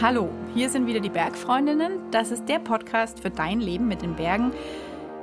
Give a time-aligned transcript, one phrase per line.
[0.00, 2.12] Hallo, hier sind wieder die Bergfreundinnen.
[2.12, 4.52] Das ist der Podcast für dein Leben mit den Bergen.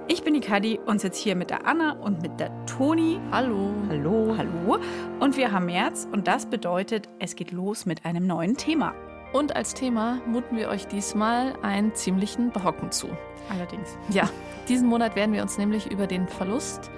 [0.09, 3.21] Ich bin die Kadi und sitze hier mit der Anna und mit der Toni.
[3.31, 3.71] Hallo.
[3.87, 4.35] Hallo.
[4.37, 4.79] Hallo.
[5.21, 8.93] Und wir haben März und das bedeutet, es geht los mit einem neuen Thema.
[9.31, 13.07] Und als Thema muten wir euch diesmal einen ziemlichen Barocken zu.
[13.49, 13.97] Allerdings.
[14.09, 14.29] Ja,
[14.67, 16.91] diesen Monat werden wir uns nämlich über den Verlust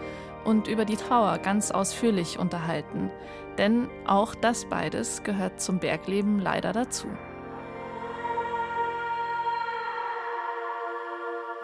[0.45, 3.11] und über die Trauer ganz ausführlich unterhalten.
[3.59, 7.07] Denn auch das beides gehört zum Bergleben leider dazu.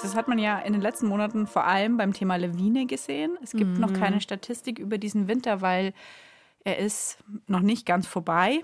[0.03, 3.37] Das hat man ja in den letzten Monaten vor allem beim Thema Lawine gesehen.
[3.41, 3.79] Es gibt mhm.
[3.79, 5.93] noch keine Statistik über diesen Winter, weil
[6.63, 8.61] er ist noch nicht ganz vorbei.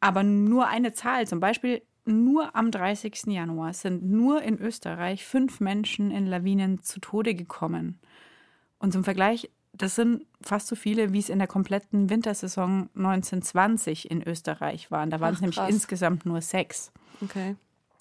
[0.00, 3.26] Aber nur eine Zahl, zum Beispiel nur am 30.
[3.26, 8.00] Januar sind nur in Österreich fünf Menschen in Lawinen zu Tode gekommen.
[8.78, 14.10] Und zum Vergleich, das sind fast so viele, wie es in der kompletten Wintersaison 1920
[14.10, 15.10] in Österreich waren.
[15.10, 16.92] Da waren es nämlich insgesamt nur sechs.
[17.20, 17.56] Okay.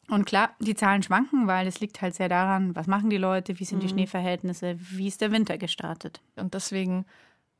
[0.09, 3.59] Und klar, die Zahlen schwanken, weil es liegt halt sehr daran, was machen die Leute,
[3.59, 3.81] wie sind mhm.
[3.81, 6.21] die Schneeverhältnisse, wie ist der Winter gestartet.
[6.35, 7.05] Und deswegen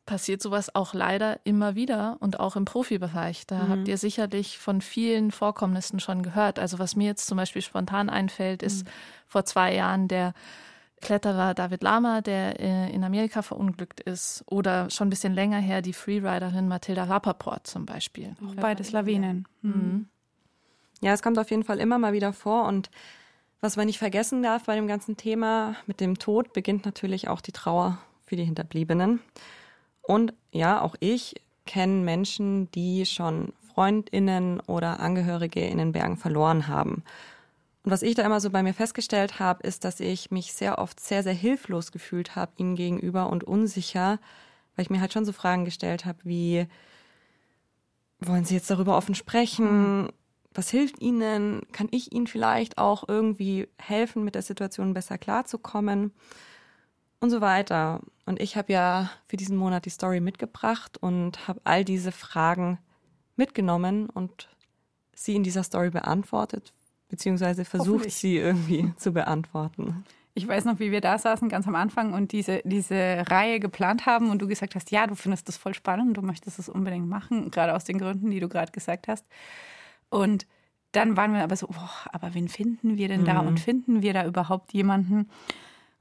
[0.06, 3.46] passiert sowas auch leider immer wieder und auch im Profibereich.
[3.46, 3.70] Da mhm.
[3.70, 6.58] habt ihr sicherlich von vielen Vorkommnissen schon gehört.
[6.58, 8.90] Also was mir jetzt zum Beispiel spontan einfällt, ist mhm.
[9.28, 10.34] vor zwei Jahren der
[11.02, 15.82] Kletterer David Lama, der äh, in Amerika verunglückt ist, oder schon ein bisschen länger her
[15.82, 18.36] die Freeriderin Mathilda Rappaport zum Beispiel.
[18.46, 19.48] Auch beides Lawinen.
[19.62, 20.10] Mhm.
[21.02, 22.90] Ja, es kommt auf jeden Fall immer mal wieder vor und
[23.62, 27.42] was man nicht vergessen darf bei dem ganzen Thema, mit dem Tod beginnt natürlich auch
[27.42, 29.20] die Trauer für die Hinterbliebenen.
[30.02, 36.68] Und ja, auch ich kenne Menschen, die schon Freundinnen oder Angehörige in den Bergen verloren
[36.68, 37.04] haben.
[37.84, 40.80] Und was ich da immer so bei mir festgestellt habe, ist, dass ich mich sehr
[40.80, 44.20] oft sehr, sehr hilflos gefühlt habe ihnen gegenüber und unsicher,
[44.76, 46.68] weil ich mir halt schon so Fragen gestellt habe, wie
[48.20, 50.10] wollen Sie jetzt darüber offen sprechen?
[50.60, 51.62] Was hilft Ihnen?
[51.72, 56.12] Kann ich Ihnen vielleicht auch irgendwie helfen, mit der Situation besser klarzukommen?
[57.22, 58.02] Und so weiter.
[58.26, 62.78] Und ich habe ja für diesen Monat die Story mitgebracht und habe all diese Fragen
[63.38, 64.50] mitgenommen und
[65.14, 66.74] sie in dieser Story beantwortet,
[67.08, 70.04] beziehungsweise versucht sie irgendwie zu beantworten.
[70.34, 74.06] Ich weiß noch, wie wir da saßen ganz am Anfang und diese, diese Reihe geplant
[74.06, 77.08] haben und du gesagt hast, ja, du findest das voll spannend, du möchtest das unbedingt
[77.08, 79.26] machen, gerade aus den Gründen, die du gerade gesagt hast.
[80.10, 80.48] Und
[80.92, 83.50] dann waren wir aber so, boah, aber wen finden wir denn da mhm.
[83.50, 85.30] und finden wir da überhaupt jemanden?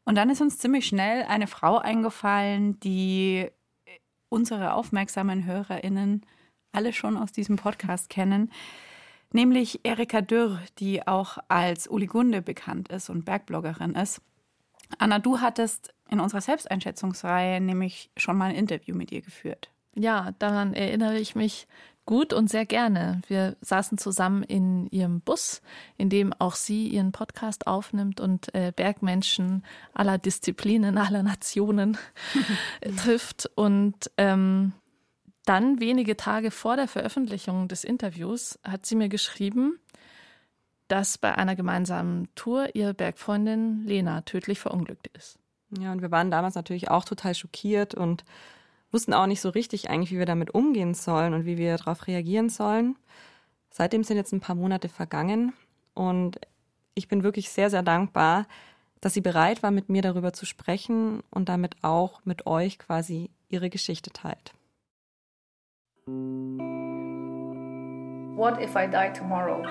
[0.05, 3.51] Und dann ist uns ziemlich schnell eine Frau eingefallen, die
[4.31, 6.25] unsere aufmerksamen HörerInnen
[6.73, 8.51] alle schon aus diesem Podcast kennen,
[9.33, 14.23] nämlich Erika Dürr, die auch als Uligunde bekannt ist und Bergbloggerin ist.
[14.99, 19.71] Anna, du hattest in unserer Selbsteinschätzungsreihe nämlich schon mal ein Interview mit ihr geführt.
[19.95, 21.67] Ja, daran erinnere ich mich
[22.09, 23.21] gut und sehr gerne.
[23.29, 25.61] Wir saßen zusammen in ihrem Bus,
[25.99, 31.99] in dem auch sie ihren Podcast aufnimmt und äh, Bergmenschen aller Disziplinen, aller Nationen
[32.97, 33.51] trifft.
[33.57, 34.73] Und ähm,
[35.45, 39.79] dann, wenige Tage vor der Veröffentlichung des Interviews, hat sie mir geschrieben,
[40.89, 45.39] dass bei einer gemeinsamen Tour ihre Bergfreundin Lena tödlich verunglückt ist.
[45.79, 48.25] Ja, und wir waren damals natürlich auch total schockiert und
[48.91, 52.07] wussten auch nicht so richtig eigentlich, wie wir damit umgehen sollen und wie wir darauf
[52.07, 52.97] reagieren sollen.
[53.71, 55.53] Seitdem sind jetzt ein paar Monate vergangen
[55.95, 56.41] und
[56.95, 58.47] ich bin wirklich sehr, sehr dankbar,
[59.01, 63.31] dass sie bereit war, mit mir darüber zu sprechen und damit auch mit euch quasi
[63.49, 64.53] ihre Geschichte teilt.
[68.37, 69.63] What if I die tomorrow?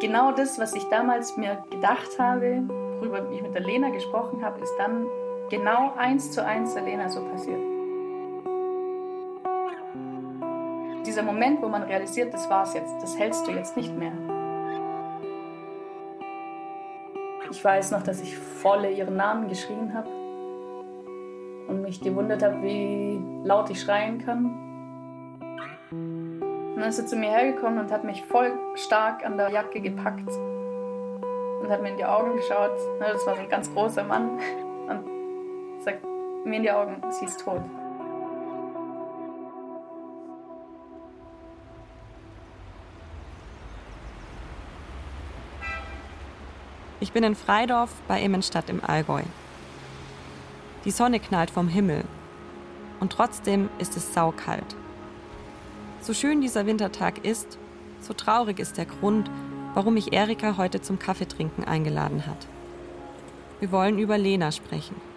[0.00, 4.60] Genau das, was ich damals mir gedacht habe, worüber ich mit der Lena gesprochen habe,
[4.60, 5.06] ist dann
[5.50, 7.60] genau eins zu eins Selena so passiert.
[11.06, 14.12] Dieser Moment, wo man realisiert, das war's jetzt, das hältst du jetzt nicht mehr.
[17.50, 20.08] Ich weiß noch, dass ich volle ihren Namen geschrien habe
[21.68, 25.40] und mich gewundert habe, wie laut ich schreien kann.
[25.90, 29.80] Und dann ist er zu mir hergekommen und hat mich voll stark an der Jacke
[29.80, 30.28] gepackt
[31.60, 32.72] und hat mir in die Augen geschaut.
[32.98, 34.40] Das war so ein ganz großer Mann
[36.44, 37.62] mir in die Augen, sie ist tot.
[47.00, 49.22] Ich bin in Freidorf bei Immenstadt im Allgäu.
[50.84, 52.04] Die Sonne knallt vom Himmel
[53.00, 54.76] und trotzdem ist es saukalt.
[56.00, 57.58] So schön dieser Wintertag ist,
[58.00, 59.30] so traurig ist der Grund,
[59.74, 62.46] warum mich Erika heute zum Kaffeetrinken eingeladen hat.
[63.60, 65.13] Wir wollen über Lena sprechen.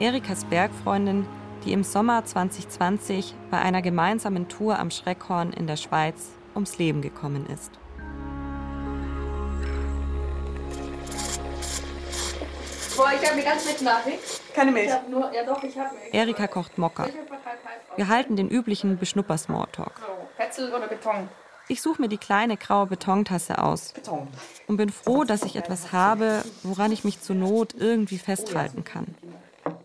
[0.00, 1.24] Erikas Bergfreundin,
[1.64, 7.00] die im Sommer 2020 bei einer gemeinsamen Tour am Schreckhorn in der Schweiz ums Leben
[7.00, 7.70] gekommen ist.
[12.96, 14.54] Boah, ich habe eine ganz nette Nachricht.
[14.54, 14.90] Keine Milch.
[15.08, 15.94] Nur, ja doch, ich habe.
[16.12, 17.06] Erika kocht Mokka.
[17.96, 20.00] Wir halten den üblichen Beschnupper-Smalltalk.
[20.00, 21.28] So, Petzel oder Beton?
[21.66, 24.28] Ich suche mir die kleine graue Betontasse aus Beton.
[24.66, 29.14] und bin froh, dass ich etwas habe, woran ich mich zur Not irgendwie festhalten kann.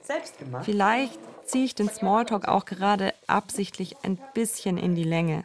[0.09, 0.65] Selbst gemacht.
[0.65, 5.43] Vielleicht ziehe ich den Smalltalk auch gerade absichtlich ein bisschen in die Länge.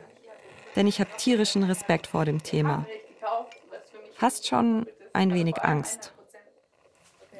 [0.75, 2.87] Denn ich habe tierischen Respekt vor dem Thema.
[4.14, 6.14] Fast schon ein wenig Angst.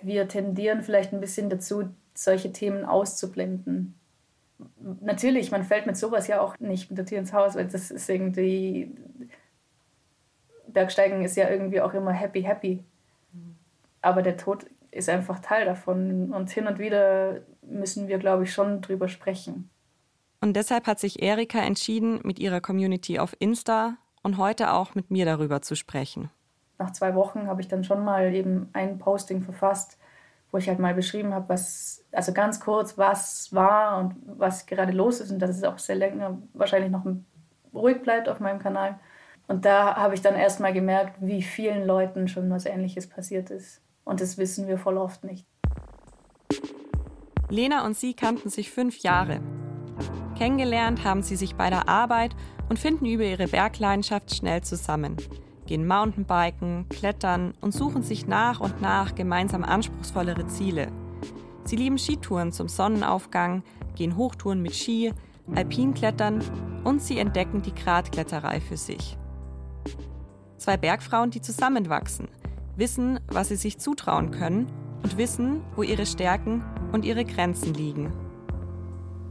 [0.03, 3.99] Wir tendieren vielleicht ein bisschen dazu, solche Themen auszublenden.
[5.01, 7.91] Natürlich, man fällt mit sowas ja auch nicht mit der Tür ins Haus, weil das
[7.91, 8.95] ist irgendwie.
[10.67, 12.85] Bergsteigen ist ja irgendwie auch immer happy, happy.
[14.03, 16.33] Aber der Tod ist einfach Teil davon.
[16.33, 19.71] Und hin und wieder müssen wir, glaube ich, schon drüber sprechen.
[20.41, 25.11] Und deshalb hat sich Erika entschieden, mit ihrer Community auf Insta und heute auch mit
[25.11, 26.31] mir darüber zu sprechen.
[26.79, 29.99] nach zwei Wochen habe ich dann schon mal eben ein Posting verfasst,
[30.51, 34.93] wo ich halt mal beschrieben habe, was, also ganz kurz, was war und was gerade
[34.93, 37.05] los ist und dass es auch sehr länger wahrscheinlich noch
[37.73, 38.99] ruhig bleibt auf meinem Kanal.
[39.47, 43.51] Und da habe ich dann erst mal gemerkt, wie vielen Leuten schon was Ähnliches passiert
[43.51, 43.81] ist.
[44.05, 45.47] Und das wissen wir voll oft nicht.
[47.49, 49.41] Lena und sie kannten sich fünf Jahre.
[50.37, 52.35] Kennengelernt haben sie sich bei der Arbeit
[52.69, 55.17] und finden über ihre Bergleidenschaft schnell zusammen.
[55.67, 60.89] Gehen Mountainbiken, klettern und suchen sich nach und nach gemeinsam anspruchsvollere Ziele.
[61.65, 63.63] Sie lieben Skitouren zum Sonnenaufgang,
[63.95, 65.13] gehen Hochtouren mit Ski,
[65.55, 66.43] Alpinklettern
[66.85, 69.17] und sie entdecken die Gratkletterei für sich.
[70.59, 72.29] Zwei Bergfrauen, die zusammenwachsen,
[72.77, 74.67] wissen, was sie sich zutrauen können
[75.03, 78.13] und wissen, wo ihre Stärken und ihre Grenzen liegen.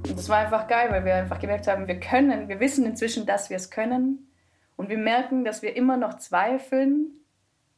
[0.08, 3.26] Und das war einfach geil, weil wir einfach gemerkt haben, wir können, wir wissen inzwischen,
[3.26, 4.28] dass wir es können.
[4.76, 7.12] Und wir merken, dass wir immer noch zweifeln,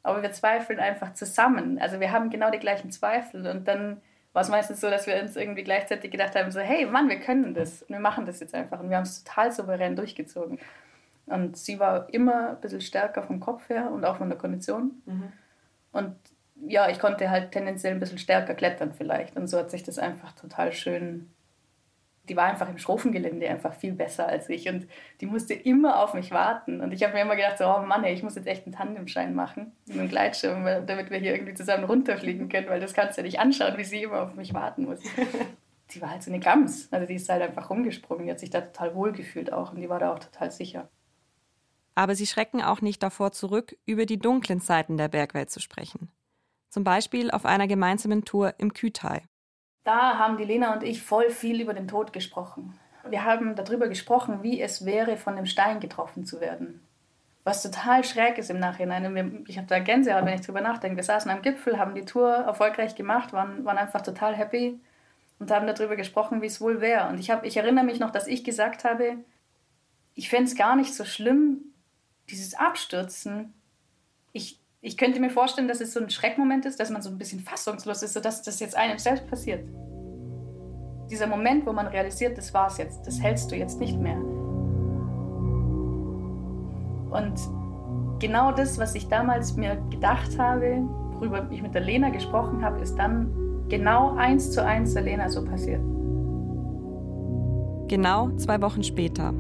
[0.02, 1.78] aber wir zweifeln einfach zusammen.
[1.80, 3.48] Also wir haben genau die gleichen Zweifel.
[3.48, 4.02] Und dann
[4.34, 7.20] war es meistens so, dass wir uns irgendwie gleichzeitig gedacht haben, so, hey Mann, wir
[7.20, 7.84] können das.
[7.84, 8.80] Und wir machen das jetzt einfach.
[8.80, 10.60] Und wir haben es total souverän durchgezogen.
[11.28, 15.02] Und sie war immer ein bisschen stärker vom Kopf her und auch von der Kondition.
[15.96, 16.14] Und
[16.68, 19.38] ja, ich konnte halt tendenziell ein bisschen stärker klettern vielleicht.
[19.38, 21.32] Und so hat sich das einfach total schön.
[22.28, 24.68] Die war einfach im Schrofengelände einfach viel besser als ich.
[24.68, 24.88] Und
[25.22, 26.82] die musste immer auf mich warten.
[26.82, 28.76] Und ich habe mir immer gedacht, so, oh Mann, ey, ich muss jetzt echt einen
[28.76, 29.72] Tandemschein machen.
[29.86, 33.26] Mit einem Gleitschirm, damit wir hier irgendwie zusammen runterfliegen können, weil das kannst du ja
[33.26, 35.00] nicht anschauen, wie sie immer auf mich warten muss.
[35.94, 36.92] die war halt so eine Gams.
[36.92, 38.26] Also die ist halt einfach rumgesprungen.
[38.26, 39.72] Die hat sich da total wohl gefühlt auch.
[39.72, 40.90] Und die war da auch total sicher.
[41.96, 46.12] Aber sie schrecken auch nicht davor zurück, über die dunklen Seiten der Bergwelt zu sprechen.
[46.70, 49.24] Zum Beispiel auf einer gemeinsamen Tour im Kütai.
[49.86, 52.78] Da haben die Lena und ich voll viel über den Tod gesprochen.
[53.08, 56.82] Wir haben darüber gesprochen, wie es wäre, von dem Stein getroffen zu werden.
[57.44, 59.46] Was total schräg ist im Nachhinein.
[59.48, 60.98] Ich habe da Gänsehaut, wenn ich drüber nachdenke.
[60.98, 64.80] Wir saßen am Gipfel, haben die Tour erfolgreich gemacht, waren, waren einfach total happy
[65.38, 67.08] und haben darüber gesprochen, wie es wohl wäre.
[67.08, 69.18] Und ich, hab, ich erinnere mich noch, dass ich gesagt habe,
[70.16, 71.75] ich fände es gar nicht so schlimm,
[72.30, 73.54] dieses Abstürzen.
[74.32, 77.18] Ich, ich könnte mir vorstellen, dass es so ein Schreckmoment ist, dass man so ein
[77.18, 79.64] bisschen fassungslos ist, sodass das jetzt einem selbst passiert.
[81.10, 84.18] Dieser Moment, wo man realisiert, das war's jetzt, das hältst du jetzt nicht mehr.
[87.12, 87.40] Und
[88.20, 90.82] genau das, was ich damals mir gedacht habe,
[91.14, 93.32] worüber ich mit der Lena gesprochen habe, ist dann
[93.70, 95.82] genau eins zu eins der Lena so passiert.
[97.88, 99.34] Genau zwei Wochen später.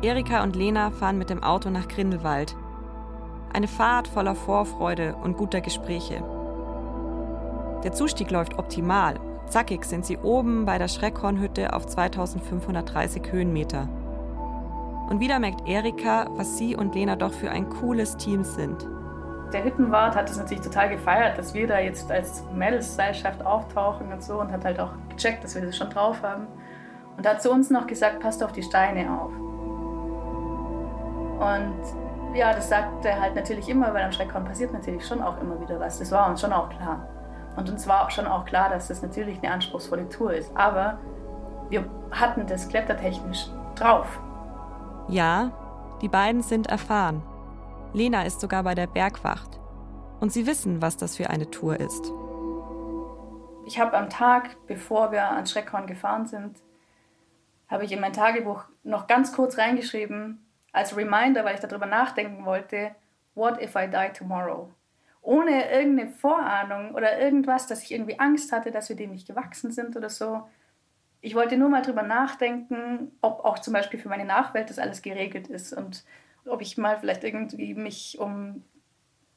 [0.00, 2.54] Erika und Lena fahren mit dem Auto nach Grindelwald.
[3.52, 6.22] Eine Fahrt voller Vorfreude und guter Gespräche.
[7.82, 9.18] Der Zustieg läuft optimal.
[9.46, 13.88] Zackig sind sie oben bei der Schreckhornhütte auf 2530 Höhenmeter.
[15.08, 18.86] Und wieder merkt Erika, was sie und Lena doch für ein cooles Team sind.
[19.52, 24.22] Der Hüttenwart hat es natürlich total gefeiert, dass wir da jetzt als Mädelsseilschaft auftauchen und
[24.22, 26.46] so und hat halt auch gecheckt, dass wir das schon drauf haben.
[27.16, 29.47] Und hat zu uns noch gesagt, passt auf die Steine auf.
[31.38, 35.40] Und ja, das sagt er halt natürlich immer, weil am Schreckhorn passiert natürlich schon auch
[35.40, 35.98] immer wieder was.
[35.98, 37.08] Das war uns schon auch klar.
[37.56, 40.56] Und uns war auch schon auch klar, dass das natürlich eine anspruchsvolle Tour ist.
[40.56, 40.98] Aber
[41.70, 44.20] wir hatten das klettertechnisch drauf.
[45.08, 45.50] Ja,
[46.02, 47.22] die beiden sind erfahren.
[47.92, 49.58] Lena ist sogar bei der Bergwacht.
[50.20, 52.12] Und sie wissen, was das für eine Tour ist.
[53.66, 56.58] Ich habe am Tag, bevor wir ans Schreckhorn gefahren sind,
[57.68, 62.44] habe ich in mein Tagebuch noch ganz kurz reingeschrieben, als Reminder, weil ich darüber nachdenken
[62.44, 62.94] wollte,
[63.34, 64.70] what if I die tomorrow?
[65.22, 69.70] Ohne irgendeine Vorahnung oder irgendwas, dass ich irgendwie Angst hatte, dass wir dem nicht gewachsen
[69.72, 70.48] sind oder so.
[71.20, 75.02] ich wollte nur mal drüber nachdenken, ob auch zum Beispiel für meine Nachwelt das alles
[75.02, 76.04] geregelt ist und
[76.46, 78.62] ob ich mal vielleicht irgendwie mich um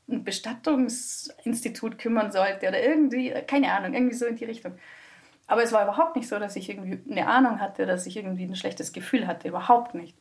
[0.10, 4.74] ein Bestattungsinstitut kümmern sollte oder irgendwie, keine Ahnung, irgendwie so in die Richtung.
[5.48, 8.46] Aber es war überhaupt nicht so, dass ich irgendwie eine Ahnung hatte, dass ich irgendwie
[8.46, 9.48] ein schlechtes Gefühl hatte.
[9.48, 10.16] Überhaupt nicht.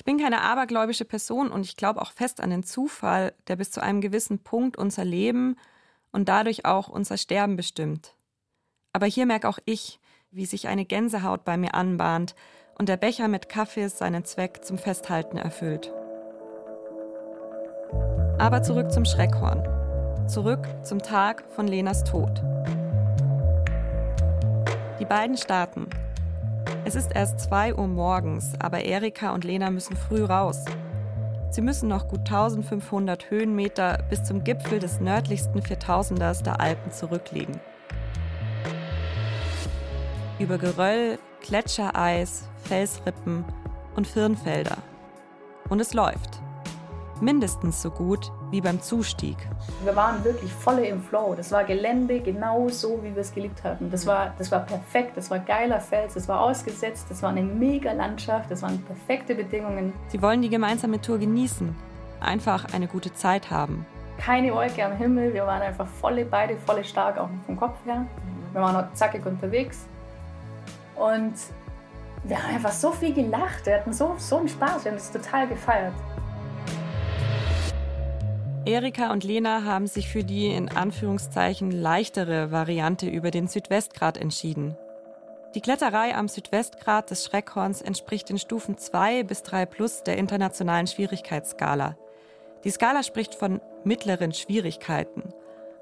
[0.00, 3.70] Ich bin keine abergläubische Person und ich glaube auch fest an den Zufall, der bis
[3.70, 5.56] zu einem gewissen Punkt unser Leben
[6.10, 8.14] und dadurch auch unser Sterben bestimmt.
[8.94, 12.34] Aber hier merke auch ich, wie sich eine Gänsehaut bei mir anbahnt
[12.78, 15.92] und der Becher mit Kaffee seinen Zweck zum Festhalten erfüllt.
[18.38, 19.62] Aber zurück zum Schreckhorn.
[20.30, 22.42] Zurück zum Tag von Lenas Tod.
[24.98, 25.90] Die beiden starten.
[26.90, 30.64] Es ist erst 2 Uhr morgens, aber Erika und Lena müssen früh raus.
[31.52, 37.60] Sie müssen noch gut 1500 Höhenmeter bis zum Gipfel des nördlichsten 4000ers der Alpen zurücklegen.
[40.40, 43.44] Über Geröll, Gletschereis, Felsrippen
[43.94, 44.78] und Firnfelder.
[45.68, 46.40] Und es läuft
[47.20, 49.36] mindestens so gut wie beim Zustieg.
[49.84, 51.34] Wir waren wirklich voll im Flow.
[51.36, 53.90] Das war Gelände genau so, wie wir es geliebt hatten.
[53.90, 57.42] Das war, das war perfekt, das war geiler Fels, das war ausgesetzt, das war eine
[57.42, 59.92] mega Landschaft, das waren perfekte Bedingungen.
[60.08, 61.74] Sie wollen die gemeinsame Tour genießen,
[62.20, 63.86] einfach eine gute Zeit haben.
[64.18, 68.06] Keine Wolke am Himmel, wir waren einfach volle, beide volle stark, auch vom Kopf her.
[68.52, 69.86] Wir waren auch zackig unterwegs.
[70.96, 71.34] Und
[72.24, 75.10] wir haben einfach so viel gelacht, wir hatten so, so einen Spaß, wir haben es
[75.10, 75.94] total gefeiert.
[78.66, 84.76] Erika und Lena haben sich für die in Anführungszeichen leichtere Variante über den Südwestgrat entschieden.
[85.54, 90.86] Die Kletterei am Südwestgrat des Schreckhorns entspricht den Stufen 2 bis 3 plus der internationalen
[90.86, 91.96] Schwierigkeitsskala.
[92.62, 95.32] Die Skala spricht von mittleren Schwierigkeiten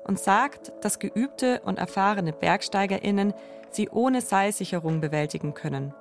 [0.05, 3.35] und sagt, dass geübte und erfahrene BergsteigerInnen
[3.71, 5.93] sie ohne Seilsicherung bewältigen können.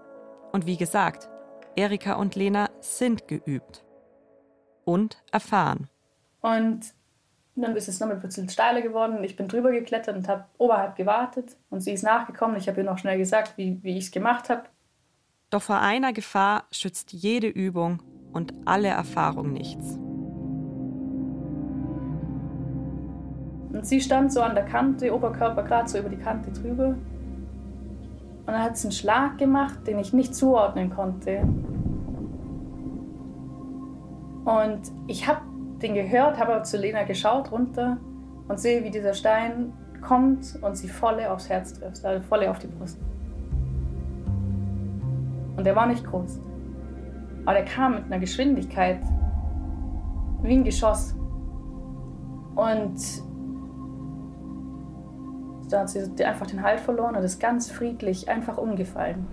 [0.51, 1.27] Und wie gesagt,
[1.75, 3.84] Erika und Lena sind geübt
[4.86, 5.89] und erfahren.
[6.47, 6.93] Und
[7.55, 9.21] dann ist es nochmal ein bisschen steiler geworden.
[9.23, 11.57] Ich bin drüber geklettert und habe oberhalb gewartet.
[11.69, 12.55] Und sie ist nachgekommen.
[12.55, 14.63] Ich habe ihr noch schnell gesagt, wie, wie ich es gemacht habe.
[15.49, 18.01] Doch vor einer Gefahr schützt jede Übung
[18.31, 19.97] und alle Erfahrung nichts.
[23.73, 26.87] Und sie stand so an der Kante, Oberkörper gerade so über die Kante drüber.
[26.87, 31.41] Und dann hat sie einen Schlag gemacht, den ich nicht zuordnen konnte.
[34.45, 35.41] Und ich habe
[35.81, 37.98] den gehört, habe aber zu Lena geschaut runter
[38.48, 42.60] und sehe, wie dieser Stein kommt und sie volle aufs Herz trifft, also volle auf
[42.60, 43.00] die Brust.
[45.55, 46.39] Und der war nicht groß.
[47.46, 49.00] Aber der kam mit einer Geschwindigkeit
[50.43, 51.15] wie ein Geschoss.
[52.55, 53.00] Und
[55.69, 59.27] da hat sie einfach den Halt verloren und ist ganz friedlich einfach umgefallen.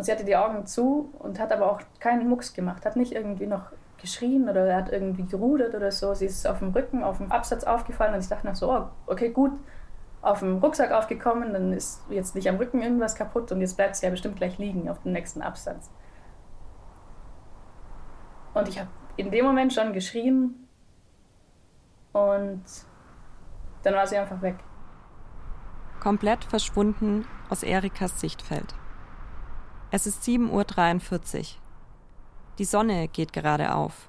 [0.00, 3.12] Und sie hatte die Augen zu und hat aber auch keinen Mucks gemacht, hat nicht
[3.12, 3.64] irgendwie noch
[3.98, 6.14] geschrien oder hat irgendwie gerudert oder so.
[6.14, 8.86] Sie ist auf dem Rücken, auf dem Absatz aufgefallen und ich dachte noch so, oh,
[9.06, 9.52] okay, gut,
[10.22, 13.94] auf dem Rucksack aufgekommen, dann ist jetzt nicht am Rücken irgendwas kaputt und jetzt bleibt
[13.94, 15.90] sie ja bestimmt gleich liegen auf dem nächsten Absatz.
[18.54, 18.88] Und ich habe
[19.18, 20.66] in dem Moment schon geschrien
[22.14, 22.64] und
[23.82, 24.56] dann war sie einfach weg.
[26.00, 28.74] Komplett verschwunden aus Erikas Sichtfeld.
[29.92, 31.44] Es ist 7.43 Uhr.
[32.58, 34.08] Die Sonne geht gerade auf.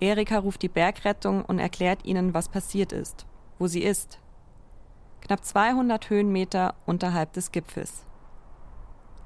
[0.00, 3.26] Erika ruft die Bergrettung und erklärt ihnen, was passiert ist,
[3.58, 4.20] wo sie ist.
[5.20, 8.06] Knapp 200 Höhenmeter unterhalb des Gipfels.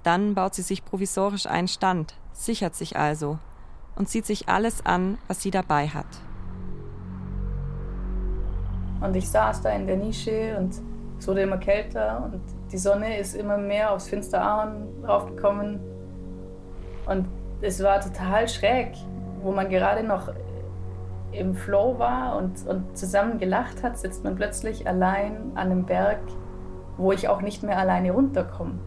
[0.02, 3.38] Dann baut sie sich provisorisch einen Stand, sichert sich also
[3.94, 6.06] und zieht sich alles an, was sie dabei hat.
[9.00, 10.74] Und ich saß da in der Nische und
[11.18, 15.80] es wurde immer kälter und die Sonne ist immer mehr aufs Finsterahorn raufgekommen.
[17.06, 17.28] Und
[17.60, 18.94] es war total schräg,
[19.42, 20.32] wo man gerade noch
[21.32, 26.20] im Flow war und, und zusammen gelacht hat, sitzt man plötzlich allein an einem Berg,
[26.96, 28.78] wo ich auch nicht mehr alleine runterkomme.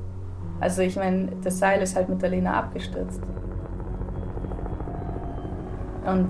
[0.60, 3.22] Also ich meine, das Seil ist halt mit der Lena abgestürzt.
[6.06, 6.30] Und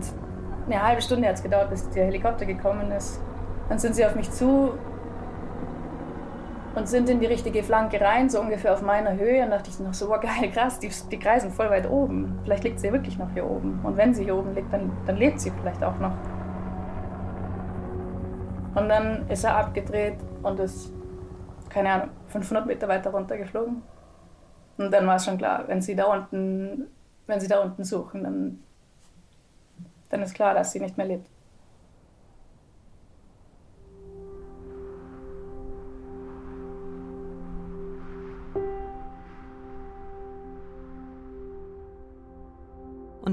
[0.66, 3.22] eine halbe Stunde hat es gedauert, bis der Helikopter gekommen ist.
[3.70, 4.72] Dann sind sie auf mich zu
[6.76, 9.44] und sind in die richtige Flanke rein, so ungefähr auf meiner Höhe.
[9.44, 12.40] Und dachte ich noch so, wow, geil, krass, die, die kreisen voll weit oben.
[12.44, 13.80] Vielleicht liegt sie wirklich noch hier oben.
[13.84, 16.14] Und wenn sie hier oben liegt, dann, dann lebt sie vielleicht auch noch.
[18.76, 20.92] Und dann ist er abgedreht und ist,
[21.70, 23.82] keine Ahnung, 500 Meter weiter runtergeflogen.
[24.78, 26.88] Und dann war es schon klar, wenn sie da unten,
[27.26, 28.60] wenn sie da unten suchen, dann,
[30.10, 31.30] dann ist klar, dass sie nicht mehr lebt.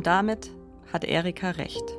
[0.02, 0.50] Und damit
[0.92, 1.96] hat Erika recht.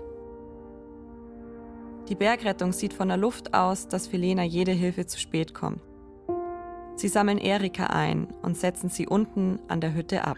[2.10, 5.80] Die Bergrettung sieht von der Luft aus, dass für Lena jede Hilfe zu spät kommt.
[6.98, 10.36] Sie sammeln Erika ein und setzen sie unten an der Hütte ab.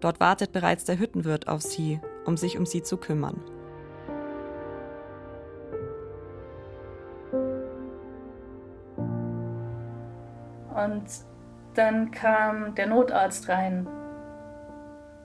[0.00, 3.40] Dort wartet bereits der Hüttenwirt auf sie, um sich um sie zu kümmern.
[10.68, 11.06] Und
[11.72, 13.88] dann kam der Notarzt rein.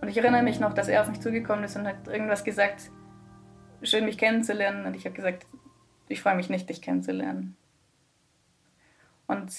[0.01, 2.89] Und ich erinnere mich noch, dass er auf mich zugekommen ist und hat irgendwas gesagt,
[3.83, 4.85] schön mich kennenzulernen.
[4.85, 5.45] Und ich habe gesagt,
[6.07, 7.55] ich freue mich nicht, dich kennenzulernen.
[9.27, 9.51] Und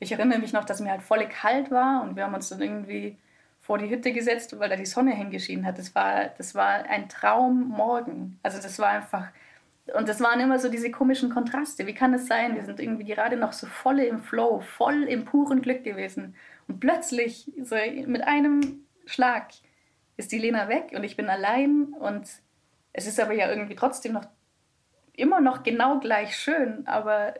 [0.00, 2.62] ich erinnere mich noch, dass mir halt voll kalt war und wir haben uns dann
[2.62, 3.18] irgendwie
[3.60, 5.78] vor die Hütte gesetzt, weil da die Sonne hingeschienen hat.
[5.78, 8.38] Das war, das war ein Traummorgen.
[8.42, 9.26] Also das war einfach,
[9.94, 11.86] und das waren immer so diese komischen Kontraste.
[11.86, 12.54] Wie kann es sein?
[12.54, 16.34] Wir sind irgendwie gerade noch so voll im Flow, voll im puren Glück gewesen.
[16.66, 17.76] Und plötzlich, so
[18.06, 19.48] mit einem Schlag,
[20.18, 21.94] ist die Lena weg und ich bin allein.
[21.98, 22.28] Und
[22.92, 24.26] es ist aber ja irgendwie trotzdem noch
[25.14, 27.34] immer noch genau gleich schön, aber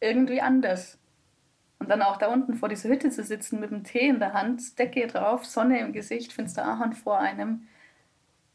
[0.00, 0.98] irgendwie anders.
[1.80, 4.32] Und dann auch da unten vor dieser Hütte zu sitzen mit dem Tee in der
[4.32, 7.66] Hand, Decke drauf, Sonne im Gesicht, finster Ahorn vor einem.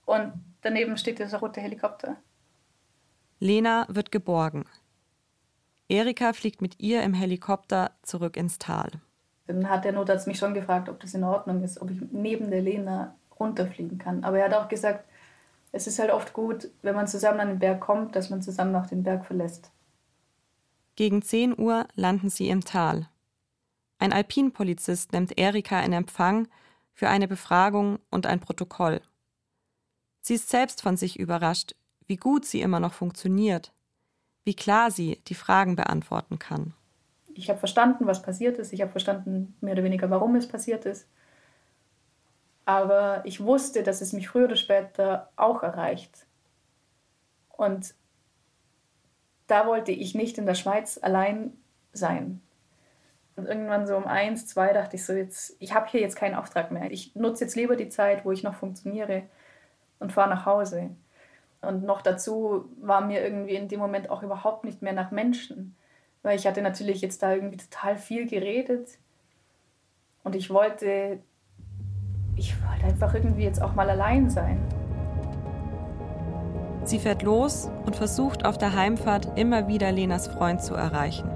[0.05, 2.17] Und daneben steht dieser rote Helikopter.
[3.39, 4.65] Lena wird geborgen.
[5.87, 8.89] Erika fliegt mit ihr im Helikopter zurück ins Tal.
[9.47, 12.49] Dann hat der Notarzt mich schon gefragt, ob das in Ordnung ist, ob ich neben
[12.49, 14.23] der Lena runterfliegen kann.
[14.23, 15.05] Aber er hat auch gesagt,
[15.71, 18.75] es ist halt oft gut, wenn man zusammen an den Berg kommt, dass man zusammen
[18.75, 19.71] auch den Berg verlässt.
[20.95, 23.09] Gegen 10 Uhr landen sie im Tal.
[23.97, 26.47] Ein Alpinpolizist nimmt Erika in Empfang
[26.93, 29.01] für eine Befragung und ein Protokoll.
[30.21, 33.73] Sie ist selbst von sich überrascht, wie gut sie immer noch funktioniert,
[34.43, 36.73] wie klar sie die Fragen beantworten kann.
[37.33, 38.73] Ich habe verstanden, was passiert ist.
[38.73, 41.07] Ich habe verstanden, mehr oder weniger, warum es passiert ist.
[42.65, 46.25] Aber ich wusste, dass es mich früher oder später auch erreicht.
[47.49, 47.93] Und
[49.47, 51.53] da wollte ich nicht in der Schweiz allein
[51.91, 52.41] sein.
[53.35, 56.35] Und irgendwann so um eins, zwei dachte ich so, jetzt, ich habe hier jetzt keinen
[56.35, 56.91] Auftrag mehr.
[56.91, 59.23] Ich nutze jetzt lieber die Zeit, wo ich noch funktioniere
[59.99, 60.91] und fahre nach Hause.
[61.61, 65.75] Und noch dazu war mir irgendwie in dem Moment auch überhaupt nicht mehr nach Menschen,
[66.21, 68.89] weil ich hatte natürlich jetzt da irgendwie total viel geredet
[70.23, 71.19] und ich wollte,
[72.35, 74.59] ich wollte einfach irgendwie jetzt auch mal allein sein.
[76.83, 81.29] Sie fährt los und versucht auf der Heimfahrt immer wieder Lenas Freund zu erreichen.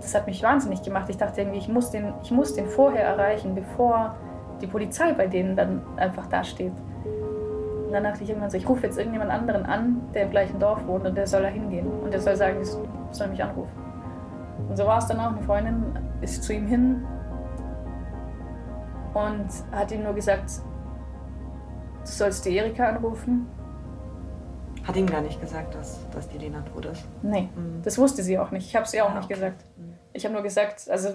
[0.00, 1.08] Das hat mich wahnsinnig gemacht.
[1.08, 4.16] Ich dachte irgendwie, ich muss den, ich muss den vorher erreichen, bevor
[4.60, 6.72] die Polizei bei denen dann einfach dasteht.
[7.86, 10.58] Und dann dachte ich irgendwann so, ich rufe jetzt irgendjemand anderen an, der im gleichen
[10.58, 11.86] Dorf wohnt und der soll da hingehen.
[11.86, 12.68] Und der soll sagen, ich
[13.16, 13.72] soll mich anrufen.
[14.68, 15.32] Und so war es dann auch.
[15.32, 15.84] Eine Freundin
[16.20, 17.04] ist zu ihm hin
[19.14, 20.50] und hat ihm nur gesagt,
[22.00, 23.46] du sollst die Erika anrufen.
[24.84, 27.04] Hat ihm gar nicht gesagt, dass, dass die Lena tot ist?
[27.22, 27.82] Nee, mhm.
[27.82, 28.66] das wusste sie auch nicht.
[28.66, 29.34] Ich habe es ihr auch ja, nicht okay.
[29.34, 29.64] gesagt.
[29.76, 29.94] Mhm.
[30.12, 31.10] Ich habe nur gesagt, also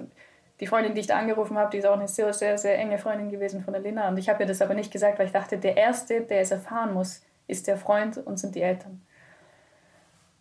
[0.59, 2.97] die Freundin, die ich da angerufen habe, die ist auch eine sehr, sehr, sehr enge
[2.97, 4.07] Freundin gewesen von der Lina.
[4.07, 6.51] Und ich habe ihr das aber nicht gesagt, weil ich dachte, der Erste, der es
[6.51, 9.01] erfahren muss, ist der Freund und sind die Eltern.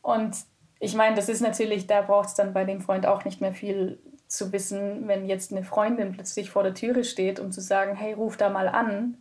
[0.02, 0.36] Und
[0.78, 3.52] ich meine, das ist natürlich, da braucht es dann bei dem Freund auch nicht mehr
[3.52, 7.94] viel zu wissen, wenn jetzt eine Freundin plötzlich vor der Türe steht, um zu sagen,
[7.94, 9.18] hey, ruf da mal an.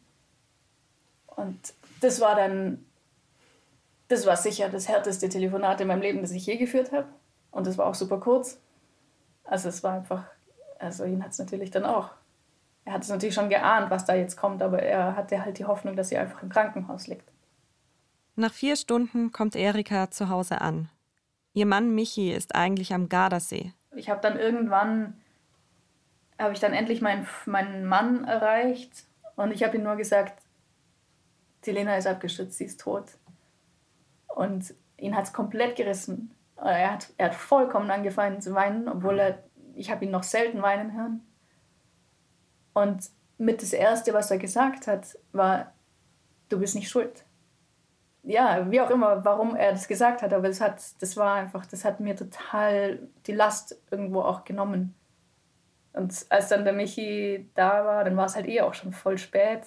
[1.27, 2.85] Und das war dann,
[4.07, 7.07] das war sicher das härteste Telefonat in meinem Leben, das ich je geführt habe.
[7.51, 8.59] Und das war auch super kurz.
[9.43, 10.25] Also es war einfach
[10.79, 12.11] also ihn hat es natürlich dann auch.
[12.83, 15.65] Er hat es natürlich schon geahnt, was da jetzt kommt, aber er hatte halt die
[15.65, 17.31] Hoffnung, dass sie einfach im Krankenhaus liegt.
[18.35, 20.89] Nach vier Stunden kommt Erika zu Hause an.
[21.53, 23.73] Ihr Mann Michi ist eigentlich am Gardasee.
[23.95, 25.19] Ich habe dann irgendwann,
[26.38, 29.05] habe ich dann endlich meinen, meinen Mann erreicht
[29.36, 30.41] und ich habe ihm nur gesagt,
[31.65, 33.05] die Lena ist abgestürzt, sie ist tot.
[34.27, 36.36] Und ihn hat es komplett gerissen.
[36.58, 39.43] Er hat, er hat vollkommen angefangen zu weinen, obwohl er
[39.75, 41.21] ich habe ihn noch selten weinen hören.
[42.73, 45.73] Und mit das Erste, was er gesagt hat, war,
[46.49, 47.24] du bist nicht schuld.
[48.27, 51.65] Ja, wie auch immer, warum er das gesagt hat, aber das, hat, das war einfach,
[51.67, 54.95] das hat mir total die Last irgendwo auch genommen.
[55.93, 59.17] Und als dann der Michi da war, dann war es halt eh auch schon voll
[59.19, 59.61] spät.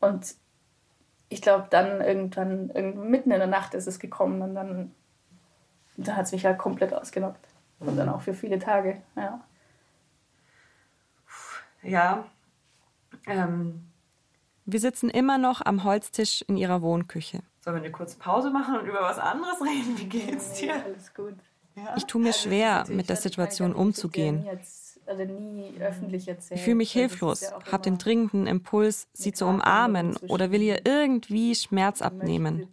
[0.00, 0.34] Und
[1.28, 2.68] ich glaube, dann irgendwann,
[3.10, 4.94] mitten in der Nacht ist es gekommen und dann,
[5.96, 7.48] dann hat es mich halt komplett ausgenockt.
[7.80, 9.40] Und dann auch für viele Tage, ja.
[11.82, 12.26] Ja.
[13.26, 13.85] Ähm,
[14.66, 17.40] wir sitzen immer noch am Holztisch in ihrer Wohnküche.
[17.60, 19.98] Sollen wir eine kurze Pause machen und über was anderes reden?
[19.98, 20.74] Wie geht's dir?
[20.84, 21.36] alles gut.
[21.76, 21.94] Ja?
[21.96, 24.46] Ich tue mir schwer, mit der Situation umzugehen.
[25.06, 26.58] also nie öffentlich erzählt.
[26.58, 30.84] Ich fühle mich hilflos, ja habe den dringenden Impuls, sie zu umarmen oder will ihr
[30.84, 32.68] irgendwie Schmerz abnehmen.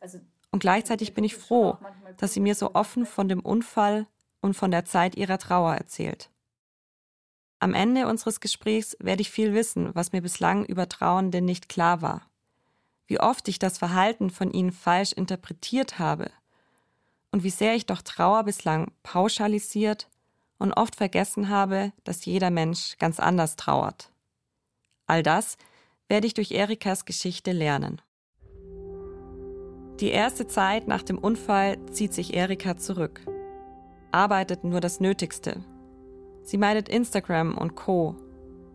[0.00, 0.18] Also
[0.50, 1.76] und gleichzeitig bin ich froh,
[2.16, 4.06] dass sie mir so offen von dem Unfall
[4.40, 6.30] und von der Zeit ihrer Trauer erzählt.
[7.60, 12.02] Am Ende unseres Gesprächs werde ich viel wissen, was mir bislang über Trauernde nicht klar
[12.02, 12.22] war.
[13.06, 16.30] Wie oft ich das Verhalten von ihnen falsch interpretiert habe
[17.32, 20.08] und wie sehr ich doch Trauer bislang pauschalisiert
[20.58, 24.12] und oft vergessen habe, dass jeder Mensch ganz anders trauert.
[25.06, 25.56] All das
[26.08, 28.00] werde ich durch Erikas Geschichte lernen.
[30.00, 33.20] Die erste Zeit nach dem Unfall zieht sich Erika zurück,
[34.12, 35.64] arbeitet nur das Nötigste.
[36.48, 38.16] Sie meidet Instagram und Co,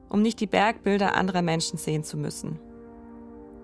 [0.08, 2.60] um nicht die Bergbilder anderer Menschen sehen zu müssen.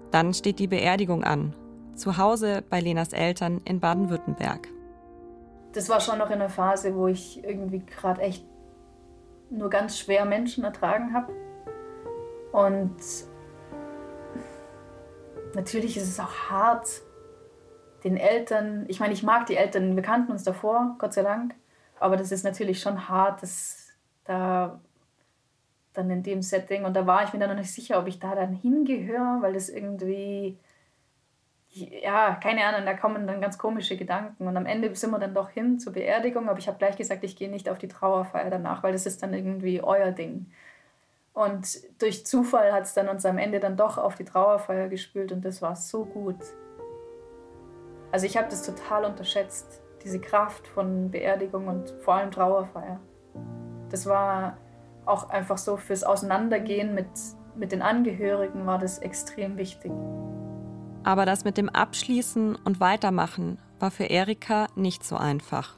[0.09, 1.53] Dann steht die Beerdigung an,
[1.93, 4.67] zu Hause bei Lenas Eltern in Baden-Württemberg.
[5.73, 8.43] Das war schon noch in einer Phase, wo ich irgendwie gerade echt
[9.51, 11.31] nur ganz schwer Menschen ertragen habe.
[12.51, 12.95] Und
[15.53, 16.87] natürlich ist es auch hart,
[18.03, 21.53] den Eltern, ich meine, ich mag die Eltern, wir kannten uns davor, Gott sei Dank,
[21.99, 23.78] aber das ist natürlich schon hart, dass
[24.29, 24.79] da
[25.93, 28.19] dann in dem Setting und da war ich mir dann noch nicht sicher, ob ich
[28.19, 30.57] da dann hingehöre, weil das irgendwie,
[31.69, 35.33] ja, keine Ahnung, da kommen dann ganz komische Gedanken und am Ende sind wir dann
[35.33, 38.49] doch hin zur Beerdigung, aber ich habe gleich gesagt, ich gehe nicht auf die Trauerfeier
[38.49, 40.45] danach, weil das ist dann irgendwie euer Ding.
[41.33, 45.31] Und durch Zufall hat es dann uns am Ende dann doch auf die Trauerfeier gespült
[45.31, 46.39] und das war so gut.
[48.11, 52.99] Also ich habe das total unterschätzt, diese Kraft von Beerdigung und vor allem Trauerfeier.
[53.89, 54.57] Das war
[55.05, 57.07] auch einfach so fürs Auseinandergehen mit,
[57.55, 59.91] mit den Angehörigen war das extrem wichtig.
[61.03, 65.75] Aber das mit dem Abschließen und Weitermachen war für Erika nicht so einfach.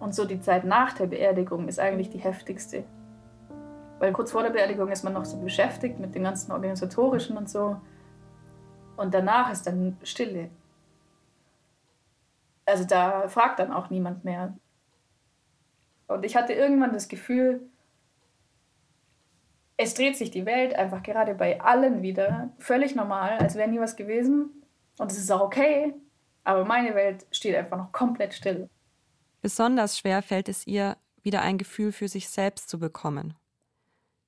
[0.00, 2.84] Und so die Zeit nach der Beerdigung ist eigentlich die heftigste.
[3.98, 7.50] Weil kurz vor der Beerdigung ist man noch so beschäftigt mit dem ganzen Organisatorischen und
[7.50, 7.76] so.
[8.96, 10.48] Und danach ist dann Stille.
[12.64, 14.54] Also da fragt dann auch niemand mehr.
[16.10, 17.60] Und ich hatte irgendwann das Gefühl,
[19.76, 23.78] es dreht sich die Welt einfach gerade bei allen wieder völlig normal, als wäre nie
[23.78, 24.50] was gewesen.
[24.98, 25.94] Und es ist auch okay,
[26.42, 28.68] aber meine Welt steht einfach noch komplett still.
[29.40, 33.34] Besonders schwer fällt es ihr, wieder ein Gefühl für sich selbst zu bekommen.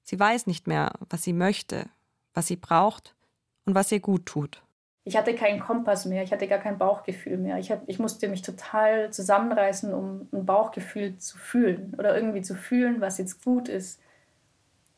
[0.05, 1.91] Sie weiß nicht mehr, was sie möchte,
[2.33, 3.17] was sie braucht
[3.65, 4.63] und was ihr gut tut.
[5.05, 7.59] Ich hatte keinen Kompass mehr, ich hatte gar kein Bauchgefühl mehr.
[7.59, 12.55] Ich, hab, ich musste mich total zusammenreißen, um ein Bauchgefühl zu fühlen oder irgendwie zu
[12.55, 14.01] fühlen, was jetzt gut ist.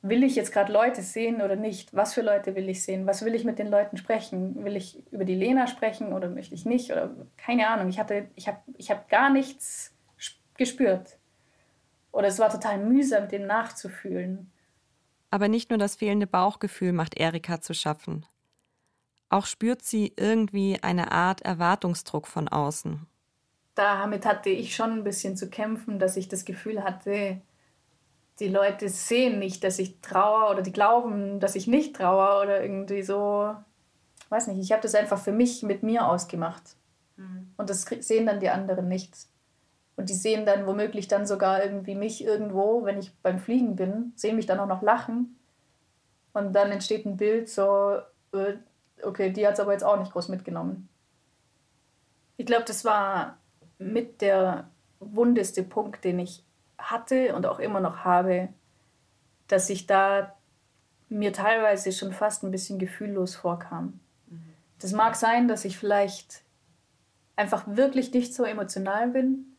[0.02, 1.94] Will ich jetzt gerade Leute sehen oder nicht?
[1.94, 3.06] Was für Leute will ich sehen?
[3.06, 4.62] Was will ich mit den Leuten sprechen?
[4.62, 6.92] Will ich über die Lena sprechen oder möchte ich nicht?
[6.92, 7.88] Oder keine Ahnung.
[7.88, 7.98] Ich,
[8.34, 9.94] ich habe ich hab gar nichts
[10.56, 11.16] gespürt.
[12.12, 14.50] Oder es war total mühsam, dem nachzufühlen.
[15.30, 18.24] Aber nicht nur das fehlende Bauchgefühl macht Erika zu schaffen.
[19.34, 23.04] Auch spürt sie irgendwie eine Art Erwartungsdruck von außen.
[23.74, 27.40] Damit hatte ich schon ein bisschen zu kämpfen, dass ich das Gefühl hatte,
[28.38, 32.62] die Leute sehen nicht, dass ich trauere oder die glauben, dass ich nicht trauere oder
[32.62, 33.56] irgendwie so.
[34.28, 36.76] Weiß nicht, ich habe das einfach für mich mit mir ausgemacht.
[37.16, 37.54] Mhm.
[37.56, 39.16] Und das sehen dann die anderen nicht.
[39.96, 44.12] Und die sehen dann womöglich dann sogar irgendwie mich irgendwo, wenn ich beim Fliegen bin,
[44.14, 45.40] sehen mich dann auch noch lachen.
[46.34, 47.98] Und dann entsteht ein Bild so,
[48.32, 48.58] äh,
[49.02, 50.88] okay, die hat es aber jetzt auch nicht groß mitgenommen.
[52.36, 53.38] Ich glaube, das war
[53.78, 54.68] mit der
[55.00, 56.42] wundeste Punkt, den ich
[56.78, 58.48] hatte und auch immer noch habe,
[59.48, 60.34] dass ich da
[61.08, 64.00] mir teilweise schon fast ein bisschen gefühllos vorkam.
[64.28, 64.54] Mhm.
[64.80, 66.42] Das mag sein, dass ich vielleicht
[67.36, 69.56] einfach wirklich nicht so emotional bin,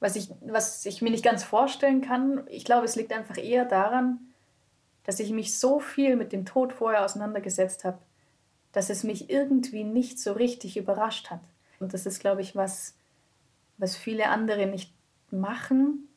[0.00, 2.46] was ich, was ich mir nicht ganz vorstellen kann.
[2.48, 4.18] Ich glaube, es liegt einfach eher daran,
[5.04, 7.98] dass ich mich so viel mit dem Tod vorher auseinandergesetzt habe,
[8.72, 11.40] dass es mich irgendwie nicht so richtig überrascht hat.
[11.80, 12.94] Und das ist, glaube ich, was,
[13.78, 14.92] was viele andere nicht
[15.30, 16.08] machen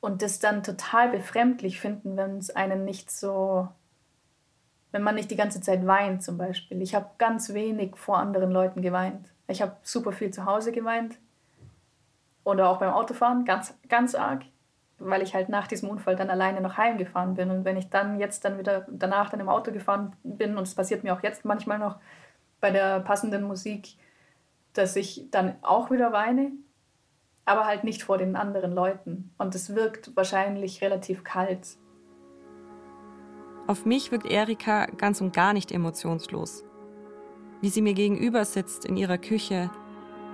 [0.00, 3.68] und das dann total befremdlich finden, wenn es einen nicht so,
[4.92, 6.80] wenn man nicht die ganze Zeit weint zum Beispiel.
[6.82, 9.32] Ich habe ganz wenig vor anderen Leuten geweint.
[9.48, 11.18] Ich habe super viel zu Hause geweint
[12.44, 14.44] oder auch beim Autofahren, ganz, ganz arg,
[14.98, 17.50] weil ich halt nach diesem Unfall dann alleine noch heimgefahren bin.
[17.50, 20.74] Und wenn ich dann jetzt dann wieder danach dann im Auto gefahren bin, und es
[20.74, 21.98] passiert mir auch jetzt manchmal noch
[22.60, 23.96] bei der passenden Musik,
[24.72, 26.52] dass ich dann auch wieder weine,
[27.44, 29.32] aber halt nicht vor den anderen Leuten.
[29.38, 31.78] Und es wirkt wahrscheinlich relativ kalt.
[33.66, 36.64] Auf mich wirkt Erika ganz und gar nicht emotionslos.
[37.60, 39.70] Wie sie mir gegenüber sitzt in ihrer Küche,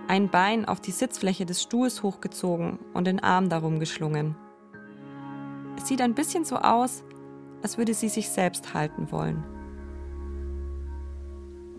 [0.09, 4.37] ein Bein auf die Sitzfläche des Stuhls hochgezogen und den Arm darum geschlungen.
[5.77, 7.03] Es sieht ein bisschen so aus,
[7.63, 9.45] als würde sie sich selbst halten wollen.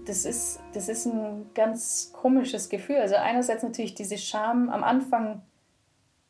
[0.06, 2.98] Das ist, das ist ein ganz komisches Gefühl.
[2.98, 5.42] Also einerseits natürlich diese Scham am Anfang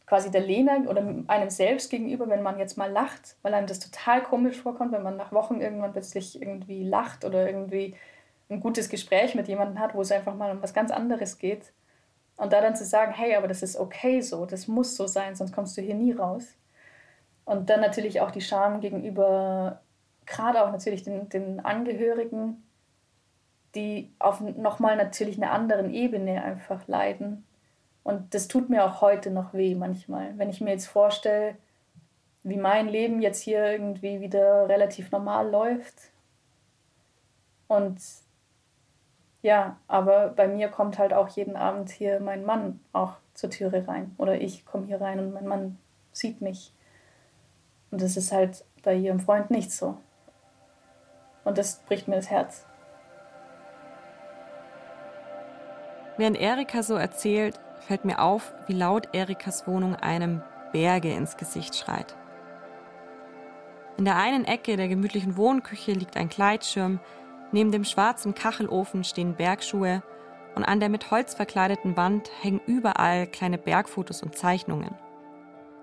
[0.06, 3.80] quasi der Lena oder einem selbst gegenüber, wenn man jetzt mal lacht, weil einem das
[3.80, 7.96] total komisch vorkommt, wenn man nach Wochen irgendwann plötzlich irgendwie lacht oder irgendwie
[8.50, 11.74] ein gutes Gespräch mit jemandem hat, wo es einfach mal um was ganz anderes geht.
[12.38, 15.36] Und da dann zu sagen, hey, aber das ist okay so, das muss so sein,
[15.36, 16.46] sonst kommst du hier nie raus.
[17.46, 19.82] Und dann natürlich auch die Scham gegenüber,
[20.26, 22.64] gerade auch natürlich den, den Angehörigen,
[23.76, 27.46] die auf nochmal natürlich einer anderen Ebene einfach leiden.
[28.04, 31.56] Und das tut mir auch heute noch weh manchmal, wenn ich mir jetzt vorstelle,
[32.44, 36.12] wie mein Leben jetzt hier irgendwie wieder relativ normal läuft.
[37.68, 38.00] Und
[39.42, 43.88] ja, aber bei mir kommt halt auch jeden Abend hier mein Mann auch zur Türe
[43.88, 44.14] rein.
[44.18, 45.78] Oder ich komme hier rein und mein Mann
[46.12, 46.72] sieht mich.
[47.96, 49.96] Und das ist halt bei ihrem Freund nicht so.
[51.46, 52.66] Und das bricht mir das Herz.
[56.18, 60.42] Während Erika so erzählt, fällt mir auf, wie laut Erikas Wohnung einem
[60.74, 62.18] Berge ins Gesicht schreit.
[63.96, 67.00] In der einen Ecke der gemütlichen Wohnküche liegt ein Gleitschirm,
[67.54, 70.04] Neben dem schwarzen Kachelofen stehen Bergschuhe
[70.56, 74.94] und an der mit Holz verkleideten Wand hängen überall kleine Bergfotos und Zeichnungen.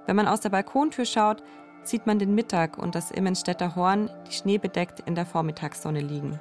[0.05, 1.42] Wenn man aus der Balkontür schaut,
[1.83, 6.40] sieht man den Mittag und das Immenstädter Horn, die schneebedeckt in der Vormittagssonne liegen.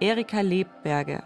[0.00, 1.22] Erika lebt Berge.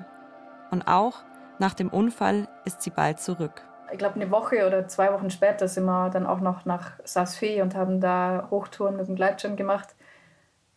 [0.71, 1.25] Und auch
[1.59, 3.63] nach dem Unfall ist sie bald zurück.
[3.93, 7.61] Ich glaube, eine Woche oder zwei Wochen später sind wir dann auch noch nach Saas-Fee
[7.61, 9.95] und haben da Hochtouren mit dem Gleitschirm gemacht.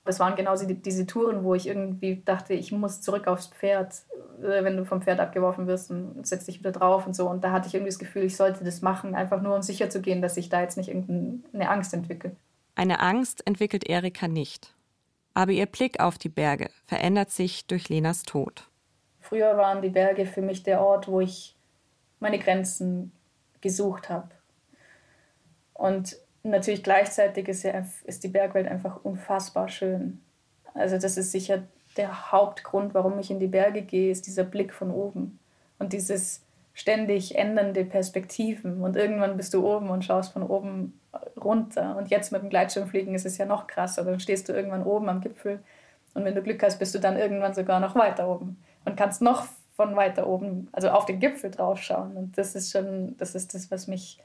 [0.05, 4.03] Das waren genau diese Touren, wo ich irgendwie dachte, ich muss zurück aufs Pferd,
[4.39, 7.27] äh, wenn du vom Pferd abgeworfen wirst und setzt dich wieder drauf und so.
[7.27, 9.89] Und da hatte ich irgendwie das Gefühl, ich sollte das machen, einfach nur um sicher
[9.89, 12.35] zu gehen, dass ich da jetzt nicht irgendeine Angst entwickle.
[12.75, 14.75] Eine Angst entwickelt Erika nicht.
[15.33, 18.69] Aber ihr Blick auf die Berge verändert sich durch Lenas Tod.
[19.19, 21.55] Früher waren die Berge für mich der Ort, wo ich
[22.19, 23.11] meine Grenzen
[23.59, 24.29] gesucht habe.
[25.73, 26.17] Und
[26.49, 30.21] natürlich gleichzeitig ist, ja, ist die Bergwelt einfach unfassbar schön.
[30.73, 31.63] Also das ist sicher
[31.97, 35.39] der Hauptgrund, warum ich in die Berge gehe, ist dieser Blick von oben
[35.79, 38.81] und dieses ständig ändernde Perspektiven.
[38.81, 40.99] Und irgendwann bist du oben und schaust von oben
[41.41, 41.95] runter.
[41.97, 44.03] Und jetzt mit dem Gleitschirmfliegen ist es ja noch krasser.
[44.03, 45.61] Dann stehst du irgendwann oben am Gipfel
[46.15, 49.21] und wenn du Glück hast, bist du dann irgendwann sogar noch weiter oben und kannst
[49.21, 52.15] noch von weiter oben, also auf den Gipfel draufschauen.
[52.15, 54.19] Und das ist schon, das ist das, was mich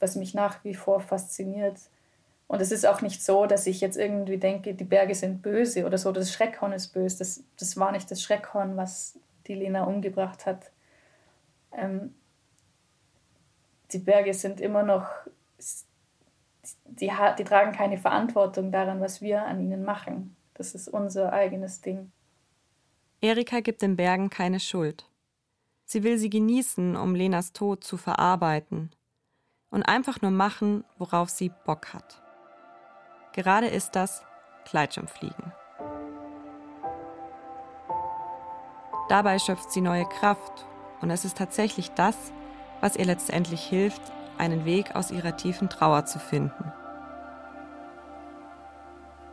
[0.00, 1.78] was mich nach wie vor fasziniert.
[2.46, 5.86] Und es ist auch nicht so, dass ich jetzt irgendwie denke, die Berge sind böse
[5.86, 7.18] oder so, das Schreckhorn ist böse.
[7.18, 10.70] Das, das war nicht das Schreckhorn, was die Lena umgebracht hat.
[11.72, 12.14] Ähm,
[13.92, 15.06] die Berge sind immer noch,
[16.84, 20.36] die, die tragen keine Verantwortung daran, was wir an ihnen machen.
[20.54, 22.12] Das ist unser eigenes Ding.
[23.20, 25.06] Erika gibt den Bergen keine Schuld.
[25.86, 28.90] Sie will sie genießen, um Lenas Tod zu verarbeiten
[29.74, 32.22] und einfach nur machen, worauf sie Bock hat.
[33.32, 34.22] Gerade ist das
[34.70, 35.52] Gleitschirmfliegen.
[39.08, 40.64] Dabei schöpft sie neue Kraft
[41.00, 42.16] und es ist tatsächlich das,
[42.80, 44.00] was ihr letztendlich hilft,
[44.38, 46.72] einen Weg aus ihrer tiefen Trauer zu finden.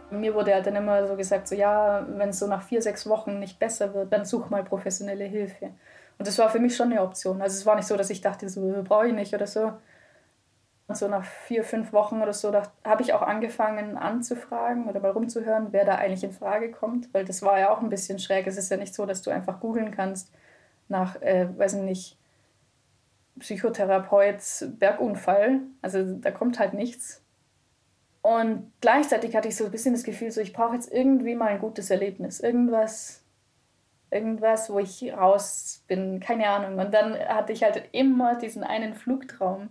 [0.10, 3.08] Mir wurde halt dann immer so gesagt, so ja, wenn es so nach vier, sechs
[3.08, 5.68] Wochen nicht besser wird, dann such mal professionelle Hilfe.
[6.18, 7.42] Und das war für mich schon eine Option.
[7.42, 9.74] Also es war nicht so, dass ich dachte, so brauche ich nicht oder so,
[10.98, 12.52] so nach vier, fünf Wochen oder so,
[12.84, 17.26] habe ich auch angefangen anzufragen oder mal rumzuhören, wer da eigentlich in Frage kommt, weil
[17.26, 18.48] das war ja auch ein bisschen schräg.
[18.48, 20.32] Es ist ja nicht so, dass du einfach googeln kannst
[20.88, 22.18] nach, äh, weiß nicht,
[23.40, 24.42] Psychotherapeut,
[24.80, 25.62] Bergunfall.
[25.82, 27.24] Also da kommt halt nichts.
[28.22, 31.48] Und gleichzeitig hatte ich so ein bisschen das Gefühl, so ich brauche jetzt irgendwie mal
[31.48, 33.24] ein gutes Erlebnis, irgendwas,
[34.12, 36.78] irgendwas, wo ich raus bin, keine Ahnung.
[36.78, 39.70] Und dann hatte ich halt immer diesen einen Flugtraum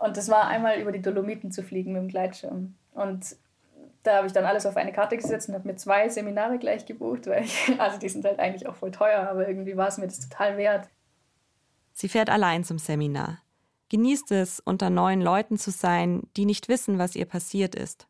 [0.00, 2.74] und das war einmal über die Dolomiten zu fliegen mit dem Gleitschirm.
[2.92, 3.36] Und
[4.02, 6.86] da habe ich dann alles auf eine Karte gesetzt und habe mir zwei Seminare gleich
[6.86, 9.98] gebucht, weil ich, also die sind halt eigentlich auch voll teuer, aber irgendwie war es
[9.98, 10.88] mir das total wert.
[11.92, 13.42] Sie fährt allein zum Seminar.
[13.90, 18.08] Genießt es, unter neuen Leuten zu sein, die nicht wissen, was ihr passiert ist.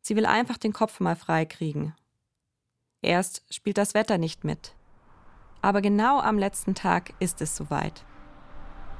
[0.00, 1.94] Sie will einfach den Kopf mal frei kriegen.
[3.02, 4.74] Erst spielt das Wetter nicht mit.
[5.60, 8.04] Aber genau am letzten Tag ist es soweit.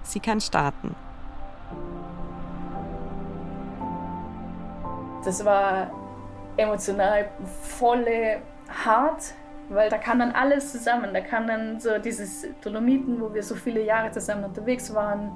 [0.03, 0.95] Sie kann starten.
[5.25, 5.91] Das war
[6.57, 7.29] emotional
[7.79, 9.35] volle hart,
[9.69, 11.15] Weil da kam dann alles zusammen.
[11.15, 15.33] Da kam dann so dieses Dolomiten, wo wir so viele Jahre zusammen unterwegs waren.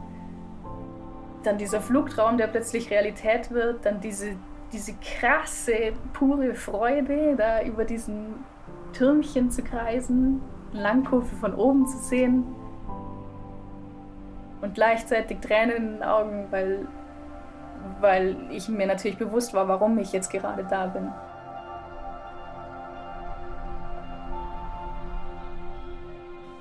[1.42, 3.86] Dann dieser Flugtraum, der plötzlich Realität wird.
[3.86, 4.36] Dann diese,
[4.72, 8.44] diese krasse, pure Freude, da über diesen
[8.92, 12.44] Türmchen zu kreisen, Langkurve von oben zu sehen.
[14.66, 16.88] Und gleichzeitig Tränen in den Augen, weil,
[18.00, 21.12] weil ich mir natürlich bewusst war, warum ich jetzt gerade da bin.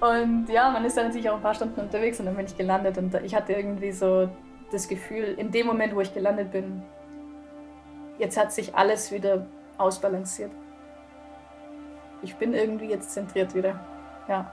[0.01, 2.55] Und ja, man ist dann natürlich auch ein paar Stunden unterwegs und dann bin ich
[2.55, 4.29] gelandet und ich hatte irgendwie so
[4.71, 6.83] das Gefühl, in dem Moment, wo ich gelandet bin,
[8.19, 9.47] jetzt hat sich alles wieder
[9.79, 10.51] ausbalanciert.
[12.21, 13.79] Ich bin irgendwie jetzt zentriert wieder.
[14.27, 14.51] Ja.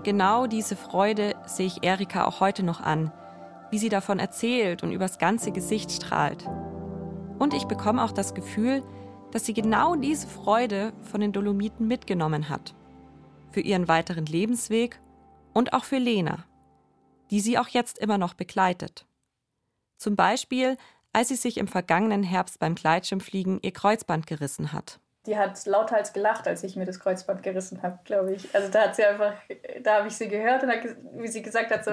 [0.00, 3.12] Und genau diese Freude sehe ich Erika auch heute noch an,
[3.70, 6.46] wie sie davon erzählt und übers ganze Gesicht strahlt.
[7.38, 8.82] Und ich bekomme auch das Gefühl,
[9.30, 12.74] dass sie genau diese Freude von den Dolomiten mitgenommen hat.
[13.50, 14.98] Für ihren weiteren Lebensweg
[15.52, 16.46] und auch für Lena,
[17.30, 19.04] die sie auch jetzt immer noch begleitet.
[19.98, 20.78] Zum Beispiel,
[21.12, 24.98] als sie sich im vergangenen Herbst beim Gleitschirmfliegen ihr Kreuzband gerissen hat.
[25.26, 28.54] Die hat lauthals gelacht, als ich mir das Kreuzband gerissen habe, glaube ich.
[28.54, 29.34] Also da hat sie einfach,
[29.82, 30.80] da habe ich sie gehört und hat,
[31.12, 31.92] wie sie gesagt hat, so,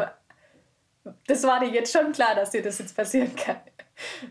[1.28, 3.58] das war dir jetzt schon klar, dass dir das jetzt passieren kann.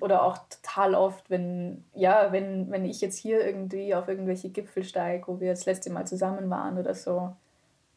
[0.01, 4.85] Oder auch total oft, wenn, ja, wenn, wenn ich jetzt hier irgendwie auf irgendwelche Gipfel
[4.85, 7.35] steige, wo wir das letzte Mal zusammen waren oder so,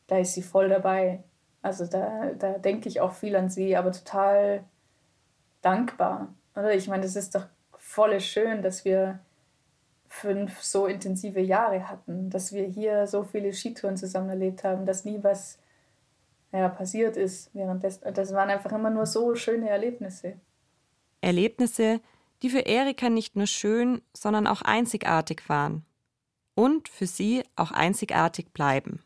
[0.08, 1.24] da ist sie voll dabei.
[1.62, 4.64] Also da, da denke ich auch viel an sie, aber total
[5.62, 6.34] dankbar.
[6.56, 6.74] Oder?
[6.74, 7.46] Ich meine, das ist doch
[7.78, 9.20] voll schön, dass wir
[10.10, 15.06] fünf so intensive Jahre hatten, dass wir hier so viele Skitouren zusammen erlebt haben, dass
[15.06, 15.60] nie was
[16.52, 18.12] ja, passiert ist währenddessen.
[18.14, 20.34] Das waren einfach immer nur so schöne Erlebnisse.
[21.22, 22.02] Erlebnisse,
[22.42, 25.86] die für Erika nicht nur schön, sondern auch einzigartig waren.
[26.56, 29.02] Und für sie auch einzigartig bleiben.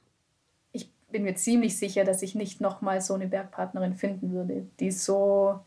[0.71, 4.89] Ich bin mir ziemlich sicher, dass ich nicht nochmal so eine Bergpartnerin finden würde, die
[4.89, 5.59] so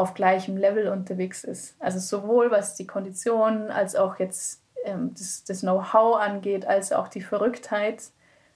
[0.00, 1.76] auf gleichem Level unterwegs ist.
[1.78, 7.08] Also sowohl was die Kondition als auch jetzt ähm, das, das Know-how angeht, als auch
[7.08, 8.02] die Verrücktheit,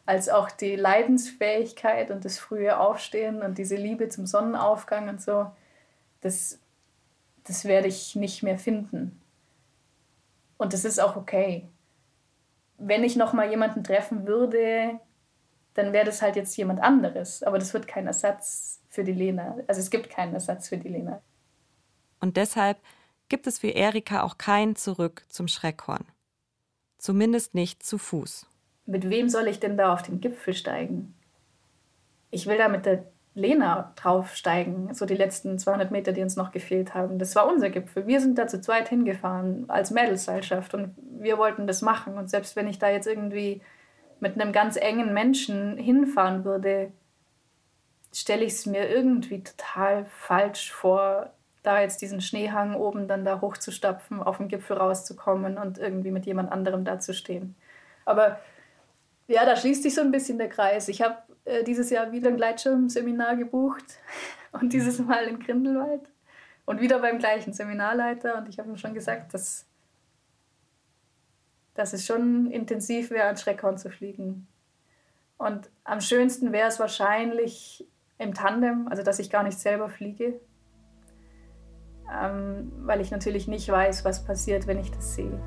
[0.06, 5.46] als auch die Leidensfähigkeit und das frühe Aufstehen und diese Liebe zum Sonnenaufgang und so.
[6.20, 6.58] Das
[7.44, 9.20] das werde ich nicht mehr finden.
[10.56, 11.68] Und das ist auch okay.
[12.78, 14.98] Wenn ich noch mal jemanden treffen würde,
[15.74, 17.42] dann wäre das halt jetzt jemand anderes.
[17.42, 19.58] Aber das wird kein Ersatz für die Lena.
[19.66, 21.20] Also es gibt keinen Ersatz für die Lena.
[22.24, 22.78] Und deshalb
[23.28, 26.06] gibt es für Erika auch kein Zurück zum Schreckhorn.
[26.96, 28.46] Zumindest nicht zu Fuß.
[28.86, 31.14] Mit wem soll ich denn da auf den Gipfel steigen?
[32.30, 36.50] Ich will da mit der Lena draufsteigen, so die letzten 200 Meter, die uns noch
[36.50, 37.18] gefehlt haben.
[37.18, 38.06] Das war unser Gipfel.
[38.06, 42.16] Wir sind da zu zweit hingefahren als Mädelsseilschaft und wir wollten das machen.
[42.16, 43.60] Und selbst wenn ich da jetzt irgendwie
[44.18, 46.90] mit einem ganz engen Menschen hinfahren würde,
[48.14, 51.33] stelle ich es mir irgendwie total falsch vor,
[51.64, 56.26] da jetzt diesen Schneehang oben dann da hochzustapfen, auf den Gipfel rauszukommen und irgendwie mit
[56.26, 57.56] jemand anderem da zu stehen.
[58.04, 58.38] Aber
[59.26, 60.88] ja, da schließt sich so ein bisschen der Kreis.
[60.88, 63.98] Ich habe äh, dieses Jahr wieder ein Gleitschirmseminar gebucht
[64.52, 66.02] und dieses Mal in Grindelwald
[66.66, 68.36] und wieder beim gleichen Seminarleiter.
[68.36, 69.66] Und ich habe ihm schon gesagt, dass,
[71.72, 74.46] dass es schon intensiv wäre, an Schreckhorn zu fliegen.
[75.38, 77.86] Und am schönsten wäre es wahrscheinlich
[78.18, 80.38] im Tandem, also dass ich gar nicht selber fliege,
[82.12, 85.40] ähm, weil ich natürlich nicht weiß, was passiert, wenn ich das sehe.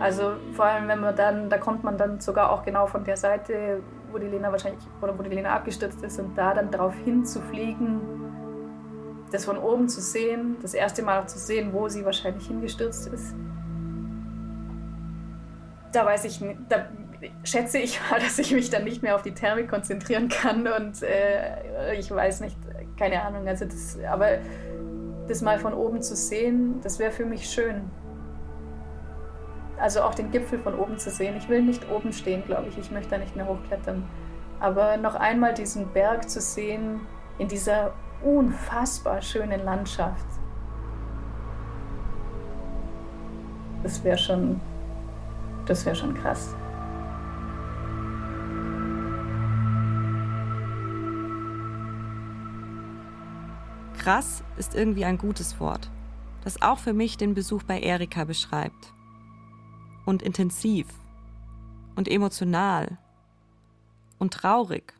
[0.00, 3.16] Also vor allem, wenn man dann, da kommt man dann sogar auch genau von der
[3.16, 6.94] Seite, wo die Lena wahrscheinlich, oder wo die Lena abgestürzt ist und da dann darauf
[7.04, 8.00] hinzufliegen,
[9.30, 13.06] das von oben zu sehen, das erste Mal auch zu sehen, wo sie wahrscheinlich hingestürzt
[13.06, 13.34] ist.
[15.92, 16.86] Da weiß ich, da
[17.44, 21.02] schätze ich mal, dass ich mich dann nicht mehr auf die Thermik konzentrieren kann und
[21.02, 22.56] äh, ich weiß nicht,
[22.98, 24.38] keine Ahnung, also das, aber
[25.28, 27.90] das mal von oben zu sehen, das wäre für mich schön
[29.82, 31.36] also auch den Gipfel von oben zu sehen.
[31.36, 32.78] Ich will nicht oben stehen, glaube ich.
[32.78, 34.04] Ich möchte da nicht mehr hochklettern.
[34.60, 37.00] Aber noch einmal diesen Berg zu sehen
[37.38, 37.92] in dieser
[38.22, 40.24] unfassbar schönen Landschaft.
[43.82, 44.60] Das wäre schon,
[45.66, 46.54] das wäre schon krass.
[54.02, 55.88] Krass ist irgendwie ein gutes Wort,
[56.42, 58.92] das auch für mich den Besuch bei Erika beschreibt
[60.06, 60.88] und intensiv
[61.94, 62.98] und emotional
[64.18, 64.94] und traurig.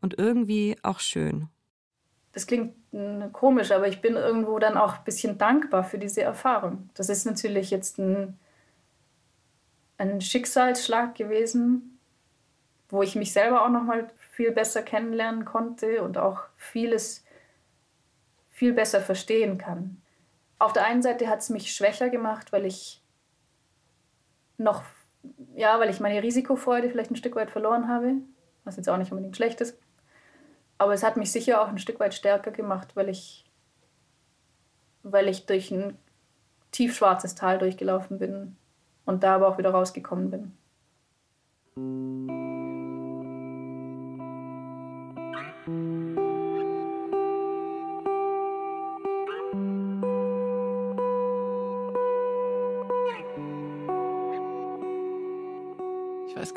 [0.00, 1.48] und irgendwie auch schön.
[2.32, 6.22] Das klingt hm, komisch, aber ich bin irgendwo dann auch ein bisschen dankbar für diese
[6.22, 6.88] Erfahrung.
[6.94, 8.38] Das ist natürlich jetzt ein,
[9.98, 11.98] ein Schicksalsschlag gewesen,
[12.88, 17.26] wo ich mich selber auch noch mal viel besser kennenlernen konnte und auch vieles
[18.58, 20.02] viel besser verstehen kann.
[20.58, 23.00] Auf der einen Seite hat es mich schwächer gemacht, weil ich
[24.56, 24.82] noch,
[25.54, 28.14] ja, weil ich meine Risikofreude vielleicht ein Stück weit verloren habe,
[28.64, 29.78] was jetzt auch nicht unbedingt schlecht ist.
[30.76, 33.44] Aber es hat mich sicher auch ein Stück weit stärker gemacht, weil ich,
[35.04, 35.96] weil ich durch ein
[36.72, 38.56] tiefschwarzes Tal durchgelaufen bin
[39.04, 40.52] und da aber auch wieder rausgekommen bin.
[45.66, 45.97] Ich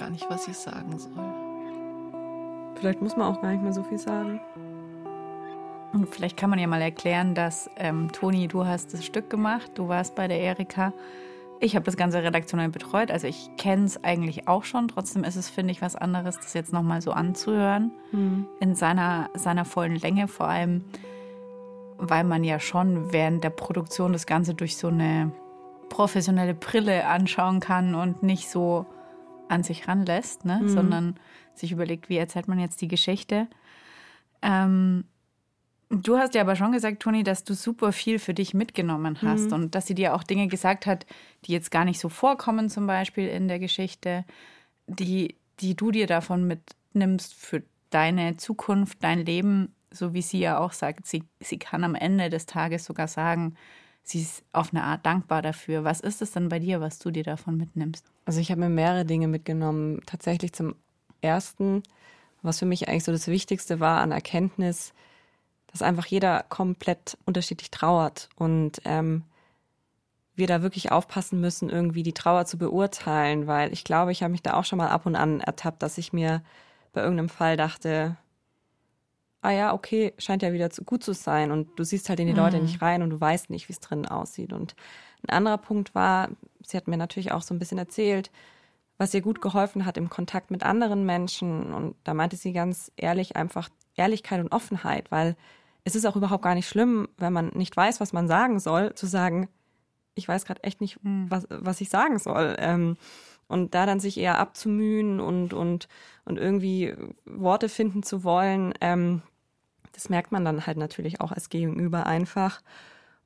[0.02, 1.12] gar nicht, was ich sagen soll.
[2.76, 4.42] Vielleicht muss man auch gar nicht mehr so viel sagen.
[5.94, 9.72] Und vielleicht kann man ja mal erklären, dass ähm, Toni, du hast das Stück gemacht,
[9.76, 10.92] du warst bei der Erika.
[11.60, 14.88] Ich habe das ganze redaktionell betreut, also ich kenne es eigentlich auch schon.
[14.88, 17.92] Trotzdem ist es, finde ich, was anderes, das jetzt nochmal so anzuhören.
[18.10, 18.48] Hm.
[18.60, 20.84] In seiner, seiner vollen Länge, vor allem,
[22.00, 25.32] weil man ja schon während der Produktion das Ganze durch so eine
[25.90, 28.88] professionelle Brille anschauen kann und nicht so
[29.52, 30.60] an sich ranlässt, ne?
[30.64, 30.70] Mhm.
[30.70, 31.16] sondern
[31.54, 33.48] sich überlegt, wie erzählt man jetzt die Geschichte.
[34.42, 35.06] Ähm,
[35.90, 39.48] du hast ja aber schon gesagt, Toni, dass du super viel für dich mitgenommen hast
[39.48, 39.54] Mhm.
[39.54, 41.06] und dass sie dir auch Dinge gesagt hat,
[41.46, 44.26] die jetzt gar nicht so vorkommen, zum Beispiel in der Geschichte,
[44.88, 50.58] die, die du dir davon mitnimmst für deine Zukunft, dein Leben, so wie sie ja
[50.60, 51.06] auch sagt.
[51.06, 53.56] Sie, sie kann am Ende des Tages sogar sagen,
[54.04, 55.84] sie ist auf eine Art dankbar dafür.
[55.84, 58.06] Was ist es denn bei dir, was du dir davon mitnimmst?
[58.26, 60.02] Also ich habe mir mehrere Dinge mitgenommen.
[60.06, 60.76] Tatsächlich zum
[61.22, 61.84] ersten,
[62.42, 64.94] was für mich eigentlich so das Wichtigste war an Erkenntnis,
[65.68, 69.24] dass einfach jeder komplett unterschiedlich trauert und ähm,
[70.36, 74.32] wir da wirklich aufpassen müssen, irgendwie die Trauer zu beurteilen, weil ich glaube, ich habe
[74.32, 76.42] mich da auch schon mal ab und an ertappt, dass ich mir
[76.94, 78.18] bei irgendeinem Fall dachte,
[79.42, 82.28] ah ja, okay, scheint ja wieder zu gut zu sein und du siehst halt in
[82.28, 82.64] die Leute Mhm.
[82.64, 84.54] nicht rein und du weißt nicht, wie es drinnen aussieht.
[84.54, 84.76] Und
[85.28, 86.30] ein anderer Punkt war,
[86.64, 88.32] sie hat mir natürlich auch so ein bisschen erzählt,
[88.98, 91.74] was ihr gut geholfen hat im Kontakt mit anderen Menschen.
[91.74, 95.36] Und da meinte sie ganz ehrlich einfach Ehrlichkeit und Offenheit, weil
[95.84, 98.94] es ist auch überhaupt gar nicht schlimm, wenn man nicht weiß, was man sagen soll,
[98.94, 99.50] zu sagen,
[100.14, 101.26] ich weiß gerade echt nicht, Mhm.
[101.32, 102.56] was, was ich sagen soll.
[102.60, 102.98] Ähm,
[103.48, 105.88] und da dann sich eher abzumühen und, und,
[106.24, 106.94] und irgendwie
[107.26, 109.24] Worte finden zu wollen, ähm,
[109.94, 112.62] das merkt man dann halt natürlich auch als Gegenüber einfach.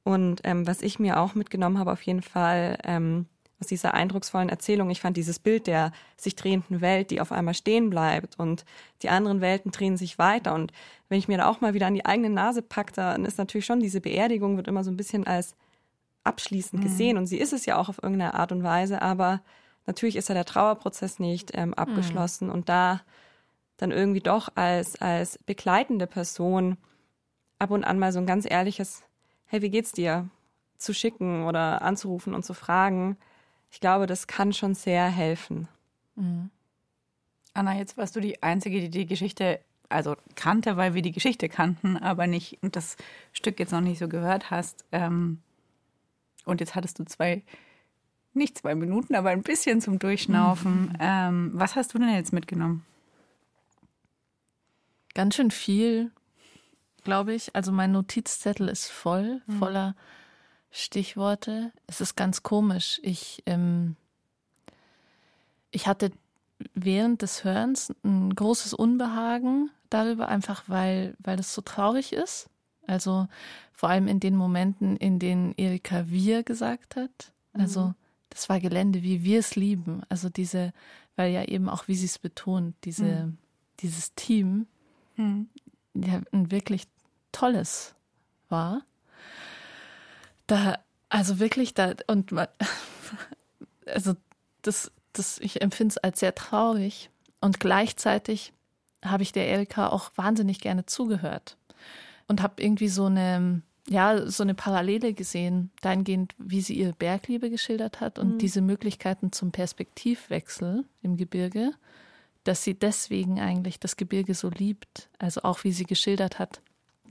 [0.03, 3.26] Und ähm, was ich mir auch mitgenommen habe, auf jeden Fall ähm,
[3.59, 7.53] aus dieser eindrucksvollen Erzählung, ich fand dieses Bild der sich drehenden Welt, die auf einmal
[7.53, 8.66] stehen bleibt und
[9.01, 10.53] die anderen Welten drehen sich weiter.
[10.53, 10.74] Und
[11.09, 13.66] wenn ich mir da auch mal wieder an die eigene Nase packe, dann ist natürlich
[13.66, 15.55] schon diese Beerdigung wird immer so ein bisschen als
[16.24, 17.18] abschließend gesehen.
[17.18, 19.41] Und sie ist es ja auch auf irgendeine Art und Weise, aber
[19.86, 22.49] natürlich ist ja der Trauerprozess nicht ähm, abgeschlossen.
[22.49, 23.01] Und da
[23.78, 26.78] dann irgendwie doch als, als begleitende Person
[27.59, 29.03] ab und an mal so ein ganz ehrliches,
[29.45, 30.30] hey, wie geht's dir?
[30.78, 33.17] zu schicken oder anzurufen und zu fragen.
[33.71, 35.67] Ich glaube, das kann schon sehr helfen.
[36.15, 36.49] Mhm.
[37.53, 39.59] Anna, jetzt warst du die Einzige, die die Geschichte,
[39.89, 42.97] also kannte, weil wir die Geschichte kannten, aber nicht und das
[43.32, 44.86] Stück jetzt noch nicht so gehört hast.
[44.91, 45.41] Ähm,
[46.45, 47.43] und jetzt hattest du zwei,
[48.34, 50.97] nicht zwei Minuten, aber ein bisschen zum Durchschnaufen.
[50.99, 52.86] Ähm, was hast du denn jetzt mitgenommen?
[55.16, 56.11] Ganz schön viel,
[57.03, 57.55] glaube ich.
[57.55, 59.95] Also mein Notizzettel ist voll, voller
[60.72, 61.72] Stichworte.
[61.88, 62.99] Es ist ganz komisch.
[63.01, 63.95] Ich, ähm,
[65.72, 66.11] ich hatte
[66.74, 72.49] während des Hörens ein großes Unbehagen darüber, einfach weil, weil es so traurig ist.
[72.86, 73.28] Also
[73.72, 77.32] vor allem in den Momenten, in denen Erika wir gesagt hat.
[77.53, 77.93] Also
[78.30, 80.01] das war Gelände, wie wir es lieben.
[80.09, 80.74] Also diese,
[81.16, 83.34] weil ja eben auch, wie sie es betont, diese,
[83.80, 84.68] dieses Team
[85.18, 86.88] ja, ein wirklich
[87.32, 87.95] tolles
[88.49, 88.82] war.
[90.47, 92.47] Da, also wirklich da, und man,
[93.86, 94.13] also
[94.61, 97.09] das, das, ich empfinde es als sehr traurig.
[97.41, 98.53] Und gleichzeitig
[99.03, 101.57] habe ich der Erika auch wahnsinnig gerne zugehört
[102.28, 107.49] und habe irgendwie so eine, ja, so eine Parallele gesehen, dahingehend, wie sie ihre Bergliebe
[107.49, 111.72] geschildert hat und diese Möglichkeiten zum Perspektivwechsel im Gebirge,
[112.46, 115.10] dass sie deswegen eigentlich das Gebirge so liebt.
[115.20, 116.62] Also auch wie sie geschildert hat,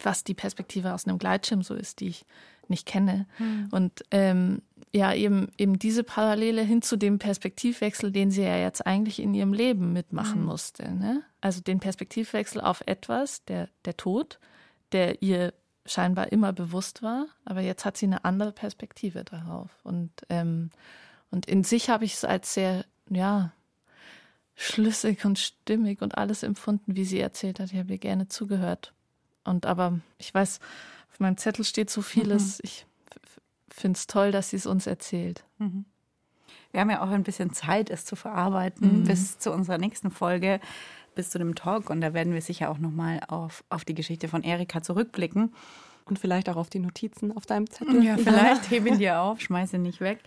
[0.02, 2.24] was die Perspektive aus einem Gleitschirm so ist, die ich
[2.68, 3.26] nicht kenne.
[3.38, 3.68] Mhm.
[3.70, 4.62] Und ähm,
[4.92, 9.34] ja, eben, eben diese Parallele hin zu dem Perspektivwechsel, den sie ja jetzt eigentlich in
[9.34, 10.46] ihrem Leben mitmachen mhm.
[10.46, 10.90] musste.
[10.92, 11.22] Ne?
[11.40, 14.38] Also den Perspektivwechsel auf etwas, der, der Tod,
[14.92, 15.52] der ihr
[15.84, 19.70] scheinbar immer bewusst war, aber jetzt hat sie eine andere Perspektive darauf.
[19.82, 20.70] Und, ähm,
[21.30, 23.52] und in sich habe ich es als sehr, ja,
[24.56, 27.72] schlüssig und stimmig und alles empfunden, wie sie erzählt hat.
[27.72, 28.94] Ich habe ihr gerne zugehört.
[29.44, 30.60] Und aber ich weiß,
[31.12, 32.58] auf meinem Zettel steht so vieles.
[32.58, 32.60] Mhm.
[32.64, 32.86] Ich
[33.68, 35.44] finde es toll, dass sie es uns erzählt.
[35.58, 35.84] Mhm.
[36.70, 39.04] Wir haben ja auch ein bisschen Zeit, es zu verarbeiten mhm.
[39.04, 40.60] bis zu unserer nächsten Folge,
[41.14, 41.90] bis zu dem Talk.
[41.90, 45.54] Und da werden wir sicher auch nochmal auf, auf die Geschichte von Erika zurückblicken.
[46.04, 48.02] Und vielleicht auch auf die Notizen auf deinem Zettel.
[48.04, 50.18] Ja, vielleicht hebe ihn dir auf, schmeiße ihn nicht weg.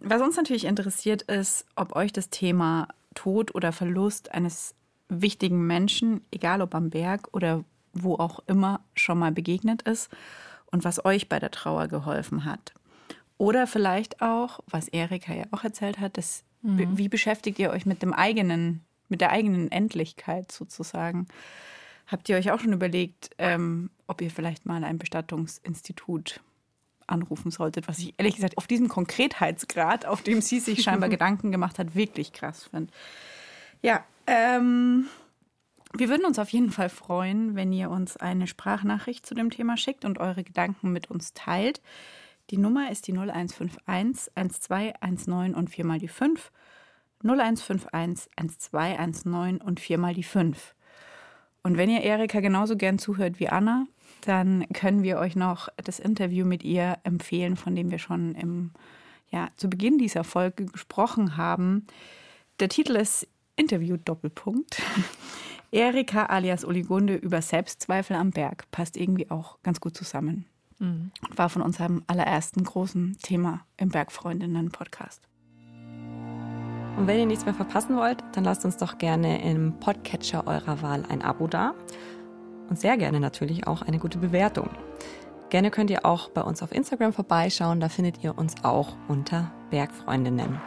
[0.00, 4.74] Was uns natürlich interessiert ist, ob euch das Thema Tod oder Verlust eines
[5.08, 10.10] wichtigen Menschen, egal ob am Berg oder wo auch immer, schon mal begegnet ist
[10.70, 12.74] und was euch bei der Trauer geholfen hat.
[13.36, 16.96] Oder vielleicht auch, was Erika ja auch erzählt hat, das, mhm.
[16.96, 21.26] wie beschäftigt ihr euch mit dem eigenen, mit der eigenen Endlichkeit sozusagen?
[22.06, 26.40] Habt ihr euch auch schon überlegt, ähm, ob ihr vielleicht mal ein Bestattungsinstitut
[27.10, 31.50] anrufen solltet, was ich ehrlich gesagt auf diesem Konkretheitsgrad, auf dem sie sich scheinbar Gedanken
[31.50, 32.92] gemacht hat, wirklich krass finde.
[33.82, 35.06] Ja, ähm,
[35.92, 39.76] wir würden uns auf jeden Fall freuen, wenn ihr uns eine Sprachnachricht zu dem Thema
[39.76, 41.80] schickt und eure Gedanken mit uns teilt.
[42.50, 46.50] Die Nummer ist die 0151 1219 und viermal die 5.
[47.22, 50.74] 0151 1219 und viermal die 5.
[51.62, 53.86] Und wenn ihr Erika genauso gern zuhört wie Anna,
[54.20, 58.72] dann können wir euch noch das Interview mit ihr empfehlen, von dem wir schon im,
[59.30, 61.86] ja, zu Beginn dieser Folge gesprochen haben.
[62.60, 64.80] Der Titel ist Interview Doppelpunkt.
[65.72, 70.46] Erika alias Oligunde über Selbstzweifel am Berg passt irgendwie auch ganz gut zusammen.
[70.78, 71.12] Mhm.
[71.36, 75.22] War von unserem allerersten großen Thema im Bergfreundinnen-Podcast.
[76.96, 80.82] Und wenn ihr nichts mehr verpassen wollt, dann lasst uns doch gerne im Podcatcher eurer
[80.82, 81.74] Wahl ein Abo da.
[82.70, 84.70] Und sehr gerne natürlich auch eine gute Bewertung.
[85.50, 89.52] Gerne könnt ihr auch bei uns auf Instagram vorbeischauen, da findet ihr uns auch unter
[89.70, 90.60] Bergfreundinnen.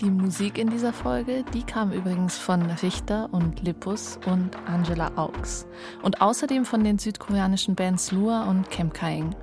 [0.00, 5.66] Die Musik in dieser Folge, die kam übrigens von Richter und Lippus und Angela Augs.
[6.02, 9.34] Und außerdem von den südkoreanischen Bands Lua und Kemkaing.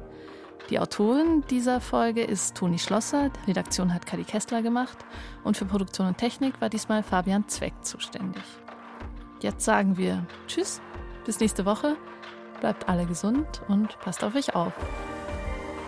[0.69, 4.97] Die Autorin dieser Folge ist Toni Schlosser, die Redaktion hat Kadi Kessler gemacht
[5.43, 8.43] und für Produktion und Technik war diesmal Fabian Zweck zuständig.
[9.41, 10.81] Jetzt sagen wir Tschüss,
[11.29, 11.95] bis nächste Woche,
[12.59, 14.73] bleibt alle gesund und passt auf euch auf.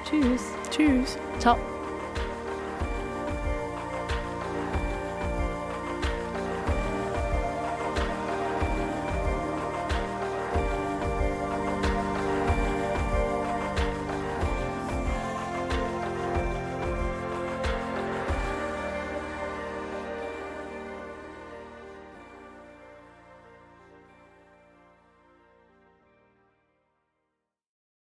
[0.08, 0.44] Tschüss.
[0.70, 1.18] Tschüss.
[1.40, 1.58] Ciao.